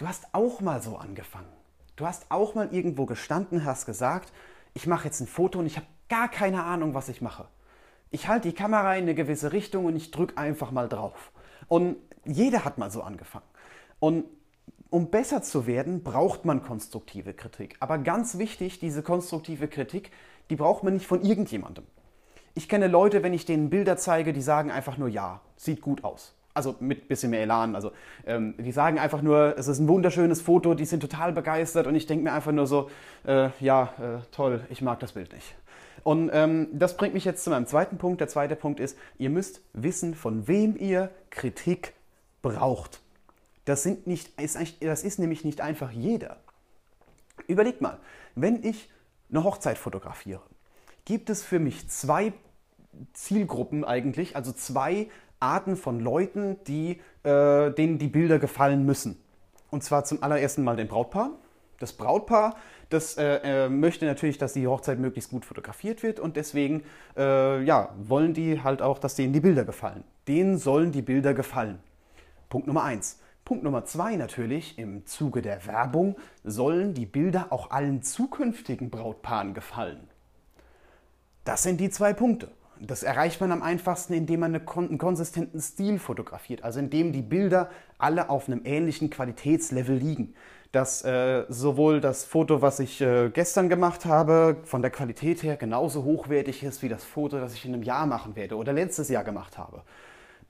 Du 0.00 0.08
hast 0.08 0.28
auch 0.32 0.62
mal 0.62 0.80
so 0.80 0.96
angefangen. 0.96 1.52
Du 1.96 2.06
hast 2.06 2.30
auch 2.30 2.54
mal 2.54 2.72
irgendwo 2.72 3.04
gestanden, 3.04 3.66
hast 3.66 3.84
gesagt, 3.84 4.32
ich 4.72 4.86
mache 4.86 5.04
jetzt 5.04 5.20
ein 5.20 5.26
Foto 5.26 5.58
und 5.58 5.66
ich 5.66 5.76
habe 5.76 5.86
gar 6.08 6.30
keine 6.30 6.64
Ahnung, 6.64 6.94
was 6.94 7.10
ich 7.10 7.20
mache. 7.20 7.48
Ich 8.10 8.26
halte 8.26 8.48
die 8.48 8.54
Kamera 8.54 8.94
in 8.94 9.02
eine 9.02 9.14
gewisse 9.14 9.52
Richtung 9.52 9.84
und 9.84 9.96
ich 9.96 10.10
drücke 10.10 10.38
einfach 10.38 10.70
mal 10.70 10.88
drauf. 10.88 11.32
Und 11.68 11.98
jeder 12.24 12.64
hat 12.64 12.78
mal 12.78 12.90
so 12.90 13.02
angefangen. 13.02 13.44
Und 13.98 14.24
um 14.88 15.10
besser 15.10 15.42
zu 15.42 15.66
werden, 15.66 16.02
braucht 16.02 16.46
man 16.46 16.62
konstruktive 16.62 17.34
Kritik. 17.34 17.76
Aber 17.80 17.98
ganz 17.98 18.38
wichtig, 18.38 18.78
diese 18.78 19.02
konstruktive 19.02 19.68
Kritik, 19.68 20.12
die 20.48 20.56
braucht 20.56 20.82
man 20.82 20.94
nicht 20.94 21.06
von 21.06 21.20
irgendjemandem. 21.20 21.84
Ich 22.54 22.70
kenne 22.70 22.86
Leute, 22.86 23.22
wenn 23.22 23.34
ich 23.34 23.44
denen 23.44 23.68
Bilder 23.68 23.98
zeige, 23.98 24.32
die 24.32 24.40
sagen 24.40 24.70
einfach 24.70 24.96
nur 24.96 25.08
ja, 25.08 25.42
sieht 25.56 25.82
gut 25.82 26.04
aus 26.04 26.39
also 26.54 26.76
mit 26.80 27.08
bisschen 27.08 27.30
mehr 27.30 27.42
Elan. 27.42 27.74
Also 27.74 27.92
ähm, 28.26 28.54
die 28.58 28.72
sagen 28.72 28.98
einfach 28.98 29.22
nur, 29.22 29.56
es 29.58 29.68
ist 29.68 29.78
ein 29.78 29.88
wunderschönes 29.88 30.40
Foto, 30.40 30.74
die 30.74 30.84
sind 30.84 31.00
total 31.00 31.32
begeistert 31.32 31.86
und 31.86 31.94
ich 31.94 32.06
denke 32.06 32.24
mir 32.24 32.32
einfach 32.32 32.52
nur 32.52 32.66
so, 32.66 32.90
äh, 33.26 33.50
ja, 33.60 33.92
äh, 33.98 34.22
toll, 34.32 34.60
ich 34.70 34.82
mag 34.82 35.00
das 35.00 35.12
Bild 35.12 35.32
nicht. 35.32 35.54
Und 36.02 36.30
ähm, 36.32 36.68
das 36.72 36.96
bringt 36.96 37.14
mich 37.14 37.24
jetzt 37.24 37.44
zu 37.44 37.50
meinem 37.50 37.66
zweiten 37.66 37.98
Punkt. 37.98 38.20
Der 38.20 38.28
zweite 38.28 38.56
Punkt 38.56 38.80
ist, 38.80 38.96
ihr 39.18 39.30
müsst 39.30 39.60
wissen, 39.74 40.14
von 40.14 40.48
wem 40.48 40.76
ihr 40.76 41.10
Kritik 41.30 41.92
braucht. 42.42 43.00
Das, 43.66 43.82
sind 43.82 44.06
nicht, 44.06 44.40
ist, 44.40 44.58
das 44.80 45.04
ist 45.04 45.18
nämlich 45.18 45.44
nicht 45.44 45.60
einfach 45.60 45.90
jeder. 45.90 46.38
Überlegt 47.46 47.80
mal, 47.80 47.98
wenn 48.34 48.64
ich 48.64 48.90
eine 49.30 49.44
Hochzeit 49.44 49.78
fotografiere, 49.78 50.42
gibt 51.04 51.30
es 51.30 51.42
für 51.42 51.58
mich 51.58 51.88
zwei 51.88 52.32
Zielgruppen 53.12 53.84
eigentlich, 53.84 54.36
also 54.36 54.52
zwei 54.52 55.08
Arten 55.40 55.76
von 55.76 56.00
Leuten, 56.00 56.58
die, 56.66 57.00
äh, 57.22 57.70
denen 57.70 57.98
die 57.98 58.08
Bilder 58.08 58.38
gefallen 58.38 58.84
müssen. 58.84 59.20
Und 59.70 59.82
zwar 59.82 60.04
zum 60.04 60.22
allerersten 60.22 60.62
Mal 60.62 60.76
den 60.76 60.88
Brautpaar. 60.88 61.30
Das 61.78 61.94
Brautpaar, 61.94 62.56
das 62.90 63.16
äh, 63.16 63.64
äh, 63.64 63.68
möchte 63.68 64.04
natürlich, 64.04 64.36
dass 64.36 64.52
die 64.52 64.66
Hochzeit 64.66 64.98
möglichst 64.98 65.30
gut 65.30 65.44
fotografiert 65.44 66.02
wird 66.02 66.20
und 66.20 66.36
deswegen 66.36 66.82
äh, 67.16 67.62
ja, 67.62 67.94
wollen 67.96 68.34
die 68.34 68.62
halt 68.62 68.82
auch, 68.82 68.98
dass 68.98 69.14
denen 69.14 69.32
die 69.32 69.40
Bilder 69.40 69.64
gefallen. 69.64 70.04
Denen 70.28 70.58
sollen 70.58 70.92
die 70.92 71.02
Bilder 71.02 71.32
gefallen. 71.32 71.78
Punkt 72.50 72.66
Nummer 72.66 72.84
eins. 72.84 73.18
Punkt 73.44 73.64
Nummer 73.64 73.84
zwei 73.84 74.16
natürlich, 74.16 74.78
im 74.78 75.06
Zuge 75.06 75.40
der 75.40 75.66
Werbung 75.66 76.16
sollen 76.44 76.92
die 76.94 77.06
Bilder 77.06 77.46
auch 77.50 77.70
allen 77.70 78.02
zukünftigen 78.02 78.90
Brautpaaren 78.90 79.54
gefallen. 79.54 80.08
Das 81.44 81.62
sind 81.62 81.80
die 81.80 81.90
zwei 81.90 82.12
Punkte. 82.12 82.48
Das 82.82 83.02
erreicht 83.02 83.42
man 83.42 83.52
am 83.52 83.62
einfachsten, 83.62 84.14
indem 84.14 84.40
man 84.40 84.54
einen 84.54 84.98
konsistenten 84.98 85.60
Stil 85.60 85.98
fotografiert, 85.98 86.64
also 86.64 86.80
indem 86.80 87.12
die 87.12 87.20
Bilder 87.20 87.68
alle 87.98 88.30
auf 88.30 88.48
einem 88.48 88.62
ähnlichen 88.64 89.10
Qualitätslevel 89.10 89.96
liegen. 89.96 90.34
Dass 90.72 91.04
äh, 91.04 91.44
sowohl 91.48 92.00
das 92.00 92.24
Foto, 92.24 92.62
was 92.62 92.80
ich 92.80 93.00
äh, 93.02 93.28
gestern 93.28 93.68
gemacht 93.68 94.06
habe, 94.06 94.56
von 94.64 94.80
der 94.80 94.90
Qualität 94.90 95.42
her 95.42 95.56
genauso 95.56 96.04
hochwertig 96.04 96.62
ist 96.62 96.82
wie 96.82 96.88
das 96.88 97.04
Foto, 97.04 97.38
das 97.38 97.52
ich 97.52 97.66
in 97.66 97.74
einem 97.74 97.82
Jahr 97.82 98.06
machen 98.06 98.34
werde 98.34 98.56
oder 98.56 98.72
letztes 98.72 99.10
Jahr 99.10 99.24
gemacht 99.24 99.58
habe. 99.58 99.82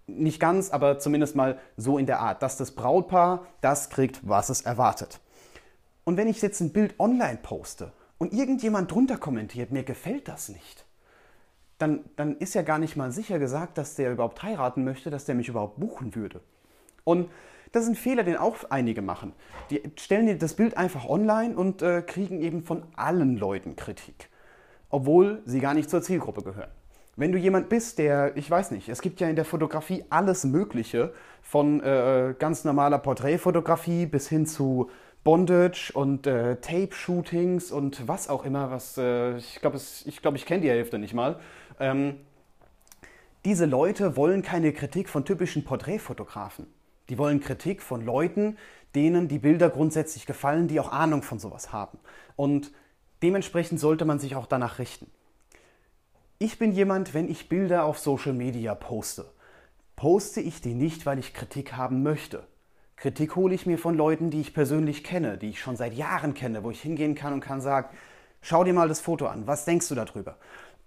Nicht 0.06 0.38
ganz, 0.38 0.70
aber 0.70 0.98
zumindest 0.98 1.34
mal 1.34 1.58
so 1.76 1.98
in 1.98 2.06
der 2.06 2.20
Art, 2.20 2.42
dass 2.42 2.56
das 2.56 2.72
Brautpaar 2.72 3.46
das 3.60 3.90
kriegt, 3.90 4.20
was 4.28 4.50
es 4.50 4.60
erwartet. 4.60 5.20
Und 6.04 6.16
wenn 6.16 6.28
ich 6.28 6.42
jetzt 6.42 6.60
ein 6.60 6.72
Bild 6.72 6.94
online 7.00 7.38
poste 7.42 7.92
und 8.18 8.32
irgendjemand 8.32 8.90
drunter 8.90 9.16
kommentiert, 9.16 9.72
mir 9.72 9.84
gefällt 9.84 10.28
das 10.28 10.48
nicht, 10.48 10.84
dann, 11.80 12.04
dann 12.16 12.36
ist 12.36 12.54
ja 12.54 12.62
gar 12.62 12.78
nicht 12.78 12.96
mal 12.96 13.10
sicher 13.10 13.38
gesagt, 13.38 13.78
dass 13.78 13.94
der 13.94 14.12
überhaupt 14.12 14.42
heiraten 14.42 14.84
möchte, 14.84 15.10
dass 15.10 15.24
der 15.24 15.34
mich 15.34 15.48
überhaupt 15.48 15.80
buchen 15.80 16.14
würde. 16.14 16.40
Und 17.04 17.30
das 17.72 17.84
ist 17.84 17.90
ein 17.90 17.94
Fehler, 17.94 18.22
den 18.22 18.36
auch 18.36 18.56
einige 18.68 19.00
machen. 19.00 19.32
Die 19.70 19.82
stellen 19.96 20.38
das 20.38 20.54
Bild 20.54 20.76
einfach 20.76 21.08
online 21.08 21.56
und 21.56 21.82
äh, 21.82 22.02
kriegen 22.02 22.40
eben 22.42 22.62
von 22.62 22.82
allen 22.96 23.36
Leuten 23.36 23.76
Kritik, 23.76 24.28
obwohl 24.90 25.42
sie 25.46 25.60
gar 25.60 25.74
nicht 25.74 25.88
zur 25.88 26.02
Zielgruppe 26.02 26.42
gehören. 26.42 26.70
Wenn 27.16 27.32
du 27.32 27.38
jemand 27.38 27.68
bist, 27.68 27.98
der, 27.98 28.36
ich 28.36 28.50
weiß 28.50 28.70
nicht, 28.70 28.88
es 28.88 29.02
gibt 29.02 29.20
ja 29.20 29.28
in 29.28 29.36
der 29.36 29.44
Fotografie 29.44 30.04
alles 30.10 30.44
Mögliche, 30.44 31.12
von 31.42 31.80
äh, 31.82 32.34
ganz 32.38 32.64
normaler 32.64 32.98
Porträtfotografie 32.98 34.06
bis 34.06 34.28
hin 34.28 34.46
zu 34.46 34.90
Bondage 35.22 35.92
und 35.92 36.26
äh, 36.26 36.56
Tape-Shootings 36.56 37.72
und 37.72 38.08
was 38.08 38.28
auch 38.28 38.44
immer, 38.44 38.70
was 38.70 38.96
äh, 38.96 39.36
ich 39.36 39.60
glaube, 39.60 39.78
ich, 40.06 40.22
glaub, 40.22 40.34
ich 40.34 40.46
kenne 40.46 40.62
die 40.62 40.70
Hälfte 40.70 40.98
nicht 40.98 41.12
mal. 41.12 41.38
Ähm, 41.80 42.20
diese 43.44 43.64
Leute 43.64 44.16
wollen 44.16 44.42
keine 44.42 44.72
Kritik 44.72 45.08
von 45.08 45.24
typischen 45.24 45.64
Porträtfotografen. 45.64 46.66
Die 47.08 47.18
wollen 47.18 47.40
Kritik 47.40 47.82
von 47.82 48.04
Leuten, 48.04 48.58
denen 48.94 49.28
die 49.28 49.38
Bilder 49.38 49.70
grundsätzlich 49.70 50.26
gefallen, 50.26 50.68
die 50.68 50.78
auch 50.78 50.92
Ahnung 50.92 51.22
von 51.22 51.38
sowas 51.38 51.72
haben. 51.72 51.98
Und 52.36 52.70
dementsprechend 53.22 53.80
sollte 53.80 54.04
man 54.04 54.18
sich 54.18 54.36
auch 54.36 54.46
danach 54.46 54.78
richten. 54.78 55.10
Ich 56.38 56.58
bin 56.58 56.72
jemand, 56.72 57.14
wenn 57.14 57.28
ich 57.28 57.48
Bilder 57.48 57.84
auf 57.84 57.98
Social 57.98 58.32
Media 58.32 58.74
poste, 58.74 59.26
poste 59.96 60.40
ich 60.40 60.60
die 60.60 60.74
nicht, 60.74 61.06
weil 61.06 61.18
ich 61.18 61.34
Kritik 61.34 61.74
haben 61.74 62.02
möchte. 62.02 62.46
Kritik 62.96 63.36
hole 63.36 63.54
ich 63.54 63.64
mir 63.64 63.78
von 63.78 63.96
Leuten, 63.96 64.30
die 64.30 64.40
ich 64.40 64.52
persönlich 64.52 65.02
kenne, 65.02 65.38
die 65.38 65.50
ich 65.50 65.60
schon 65.60 65.76
seit 65.76 65.94
Jahren 65.94 66.34
kenne, 66.34 66.62
wo 66.62 66.70
ich 66.70 66.82
hingehen 66.82 67.14
kann 67.14 67.32
und 67.32 67.40
kann 67.40 67.62
sagen, 67.62 67.88
Schau 68.42 68.64
dir 68.64 68.72
mal 68.72 68.88
das 68.88 69.00
Foto 69.00 69.26
an. 69.26 69.46
Was 69.46 69.64
denkst 69.64 69.88
du 69.88 69.94
darüber? 69.94 70.36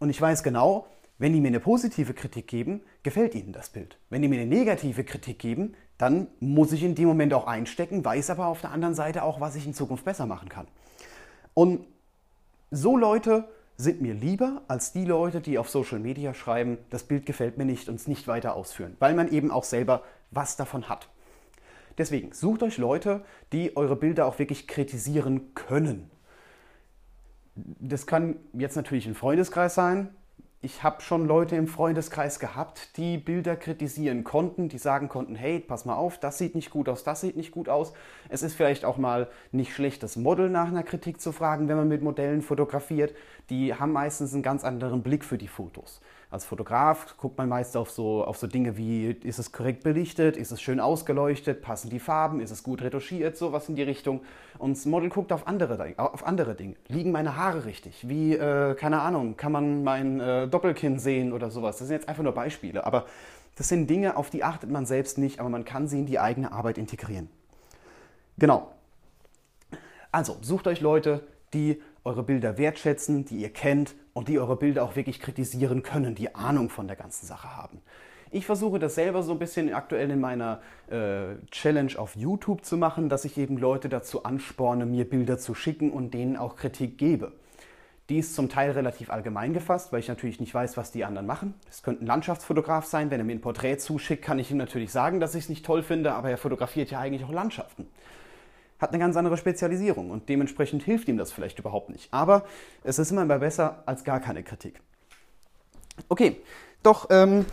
Und 0.04 0.10
ich 0.10 0.20
weiß 0.20 0.44
genau, 0.44 0.88
wenn 1.18 1.32
die 1.32 1.40
mir 1.40 1.48
eine 1.48 1.62
positive 1.62 2.14
Kritik 2.14 2.46
geben, 2.50 2.82
gefällt 3.04 3.36
ihnen 3.36 3.54
das 3.54 3.70
Bild. 3.70 3.98
Wenn 4.10 4.22
die 4.22 4.28
mir 4.28 4.42
eine 4.42 4.54
negative 4.54 5.06
Kritik 5.06 5.40
geben, 5.40 5.76
dann 5.98 6.28
muss 6.42 6.74
ich 6.74 6.84
in 6.84 6.94
dem 6.94 7.08
Moment 7.08 7.34
auch 7.34 7.48
einstecken, 7.48 8.04
weiß 8.04 8.30
aber 8.30 8.48
auf 8.48 8.60
der 8.60 8.72
anderen 8.72 8.96
Seite 8.96 9.24
auch, 9.24 9.40
was 9.40 9.56
ich 9.56 9.66
in 9.66 9.74
Zukunft 9.74 10.04
besser 10.04 10.26
machen 10.26 10.50
kann. 10.50 10.68
Und 11.54 11.86
so 12.70 12.98
Leute 12.98 13.48
sind 13.78 14.02
mir 14.02 14.14
lieber 14.14 14.64
als 14.68 14.92
die 14.92 15.06
Leute, 15.06 15.40
die 15.40 15.58
auf 15.58 15.70
Social 15.70 16.00
Media 16.00 16.34
schreiben, 16.34 16.80
das 16.90 17.04
Bild 17.04 17.26
gefällt 17.26 17.58
mir 17.58 17.64
nicht 17.64 17.88
und 17.88 17.96
es 17.96 18.06
nicht 18.06 18.28
weiter 18.28 18.56
ausführen, 18.56 18.98
weil 19.00 19.14
man 19.14 19.32
eben 19.32 19.52
auch 19.52 19.64
selber 19.64 20.04
was 20.32 20.58
davon 20.58 20.90
hat. 20.90 21.08
Deswegen 21.98 22.34
sucht 22.34 22.62
euch 22.62 22.78
Leute, 22.78 23.24
die 23.54 23.78
eure 23.78 23.96
Bilder 23.96 24.26
auch 24.26 24.38
wirklich 24.38 24.68
kritisieren 24.68 25.56
können. 25.56 26.12
Das 27.56 28.08
kann 28.08 28.38
jetzt 28.54 28.76
natürlich 28.76 29.06
ein 29.06 29.16
Freundeskreis 29.16 29.76
sein, 29.76 30.10
ich 30.66 30.82
habe 30.82 31.02
schon 31.02 31.28
Leute 31.28 31.58
im 31.58 31.68
Freundeskreis 31.68 32.40
gehabt, 32.40 32.96
die 32.96 33.18
Bilder 33.18 33.58
kritisieren 33.58 34.24
konnten, 34.24 34.70
die 34.70 34.78
sagen 34.78 35.10
konnten, 35.10 35.36
hey, 35.36 35.60
pass 35.60 35.84
mal 35.84 35.96
auf, 35.96 36.18
das 36.18 36.38
sieht 36.38 36.56
nicht 36.56 36.70
gut 36.70 36.88
aus, 36.88 37.04
das 37.04 37.20
sieht 37.20 37.36
nicht 37.36 37.52
gut 37.52 37.68
aus. 37.68 37.92
Es 38.30 38.44
ist 38.44 38.54
vielleicht 38.54 38.86
auch 38.86 38.96
mal 38.96 39.28
nicht 39.52 39.74
schlecht, 39.74 40.04
das 40.04 40.16
Model 40.16 40.50
nach 40.50 40.70
einer 40.70 40.84
Kritik 40.84 41.20
zu 41.20 41.34
fragen, 41.34 41.68
wenn 41.68 41.76
man 41.76 41.90
mit 41.90 42.02
Modellen 42.02 42.42
fotografiert. 42.42 43.14
Die 43.50 43.74
haben 43.74 43.92
meistens 43.92 44.34
einen 44.34 44.42
ganz 44.42 44.64
anderen 44.64 45.04
Blick 45.04 45.26
für 45.26 45.38
die 45.38 45.50
Fotos. 45.50 46.00
Als 46.34 46.46
Fotograf 46.46 47.16
guckt 47.18 47.38
man 47.38 47.48
meist 47.48 47.78
auf 47.78 47.92
so, 47.92 48.26
auf 48.26 48.38
so 48.38 48.48
Dinge 48.48 48.76
wie, 48.76 49.12
ist 49.12 49.38
es 49.38 49.52
korrekt 49.52 49.84
belichtet, 49.84 50.36
ist 50.36 50.52
es 50.52 50.64
schön 50.64 50.80
ausgeleuchtet, 50.80 51.62
passen 51.62 51.92
die 51.92 52.00
Farben, 52.00 52.40
ist 52.40 52.50
es 52.50 52.64
gut 52.64 52.82
retuschiert, 52.82 53.38
sowas 53.38 53.70
in 53.70 53.76
die 53.76 53.84
Richtung. 53.84 54.22
Und 54.58 54.76
das 54.76 54.88
Model 54.88 55.10
guckt 55.10 55.32
auf 55.32 55.46
andere, 55.46 55.94
auf 55.98 56.26
andere 56.26 56.56
Dinge. 56.56 56.74
Liegen 56.88 57.12
meine 57.12 57.38
Haare 57.38 57.66
richtig? 57.66 58.10
Wie, 58.10 58.34
äh, 58.34 58.74
keine 58.74 59.02
Ahnung, 59.02 59.38
kann 59.38 59.52
man 59.52 59.84
mein 59.84 60.20
äh, 60.20 60.48
Doppelkinn 60.48 60.98
sehen 60.98 61.34
oder 61.34 61.52
sowas? 61.52 61.78
Das 61.78 61.88
sind 61.88 61.98
jetzt 61.98 62.10
einfach 62.10 62.24
nur 62.24 62.34
Beispiele. 62.34 62.84
Aber 62.84 63.06
das 63.56 63.70
sind 63.70 63.88
Dinge, 63.88 64.18
auf 64.18 64.32
die 64.32 64.44
achtet 64.44 64.72
man 64.72 64.88
selbst 64.88 65.20
nicht, 65.20 65.40
aber 65.40 65.50
man 65.50 65.66
kann 65.66 65.88
sie 65.88 66.00
in 66.00 66.08
die 66.08 66.18
eigene 66.18 66.52
Arbeit 66.52 66.80
integrieren. 66.80 67.30
Genau. 68.40 68.72
Also, 70.12 70.38
sucht 70.42 70.66
euch 70.66 70.82
Leute, 70.82 71.28
die 71.54 71.80
eure 72.06 72.24
Bilder 72.24 72.58
wertschätzen, 72.58 73.26
die 73.26 73.38
ihr 73.38 73.52
kennt 73.52 73.96
und 74.14 74.28
die 74.28 74.40
eure 74.40 74.58
Bilder 74.58 74.84
auch 74.84 74.96
wirklich 74.96 75.20
kritisieren 75.20 75.84
können, 75.84 76.16
die 76.16 76.36
Ahnung 76.36 76.70
von 76.70 76.88
der 76.88 76.96
ganzen 76.96 77.26
Sache 77.26 77.56
haben. 77.56 77.82
Ich 78.32 78.46
versuche 78.46 78.80
das 78.80 78.96
selber 78.96 79.22
so 79.22 79.32
ein 79.32 79.40
bisschen 79.40 79.74
aktuell 79.74 80.10
in 80.10 80.20
meiner 80.20 80.60
äh, 80.90 81.36
Challenge 81.52 81.92
auf 81.98 82.16
YouTube 82.16 82.66
zu 82.66 82.78
machen, 82.78 83.08
dass 83.08 83.26
ich 83.26 83.38
eben 83.38 83.58
Leute 83.58 83.90
dazu 83.90 84.24
ansporne, 84.24 84.88
mir 84.88 85.08
Bilder 85.08 85.38
zu 85.38 85.54
schicken 85.54 85.92
und 85.92 86.16
denen 86.16 86.36
auch 86.36 86.56
Kritik 86.56 86.98
gebe. 86.98 87.32
Die 88.10 88.18
ist 88.18 88.36
zum 88.36 88.50
Teil 88.50 88.72
relativ 88.72 89.12
allgemein 89.12 89.54
gefasst, 89.54 89.94
weil 89.94 90.00
ich 90.00 90.08
natürlich 90.08 90.40
nicht 90.40 90.54
weiß, 90.54 90.78
was 90.78 90.92
die 90.92 91.06
anderen 91.06 91.28
machen. 91.28 91.54
Es 91.70 91.84
könnte 91.84 92.04
ein 92.04 92.08
Landschaftsfotograf 92.08 92.86
sein. 92.86 93.12
Wenn 93.12 93.22
er 93.22 93.24
mir 93.24 93.34
ein 93.34 93.40
Porträt 93.42 93.78
zuschickt, 93.78 94.24
kann 94.24 94.40
ich 94.40 94.52
ihm 94.52 94.58
natürlich 94.58 94.92
sagen, 94.92 95.20
dass 95.20 95.36
ich 95.36 95.44
es 95.44 95.50
nicht 95.50 95.66
toll 95.66 95.84
finde, 95.84 96.14
aber 96.14 96.30
er 96.30 96.38
fotografiert 96.38 96.92
ja 96.92 97.00
eigentlich 97.00 97.24
auch 97.24 97.32
Landschaften 97.32 97.88
hat 98.80 98.90
eine 98.90 99.00
ganz 99.00 99.16
andere 99.16 99.38
Spezialisierung 99.38 100.10
und 100.10 100.30
dementsprechend 100.30 100.84
hilft 100.84 101.08
ihm 101.08 101.18
das 101.18 101.32
vielleicht 101.32 101.60
überhaupt 101.60 101.90
nicht. 101.90 102.14
Aber 102.14 102.46
es 102.84 103.00
ist 103.00 103.12
immer 103.12 103.26
besser 103.40 103.84
als 103.86 104.04
gar 104.04 104.20
keine 104.20 104.44
Kritik. 104.44 104.82
Okay, 106.10 106.42
doch 106.82 107.08
ähm, 107.10 107.46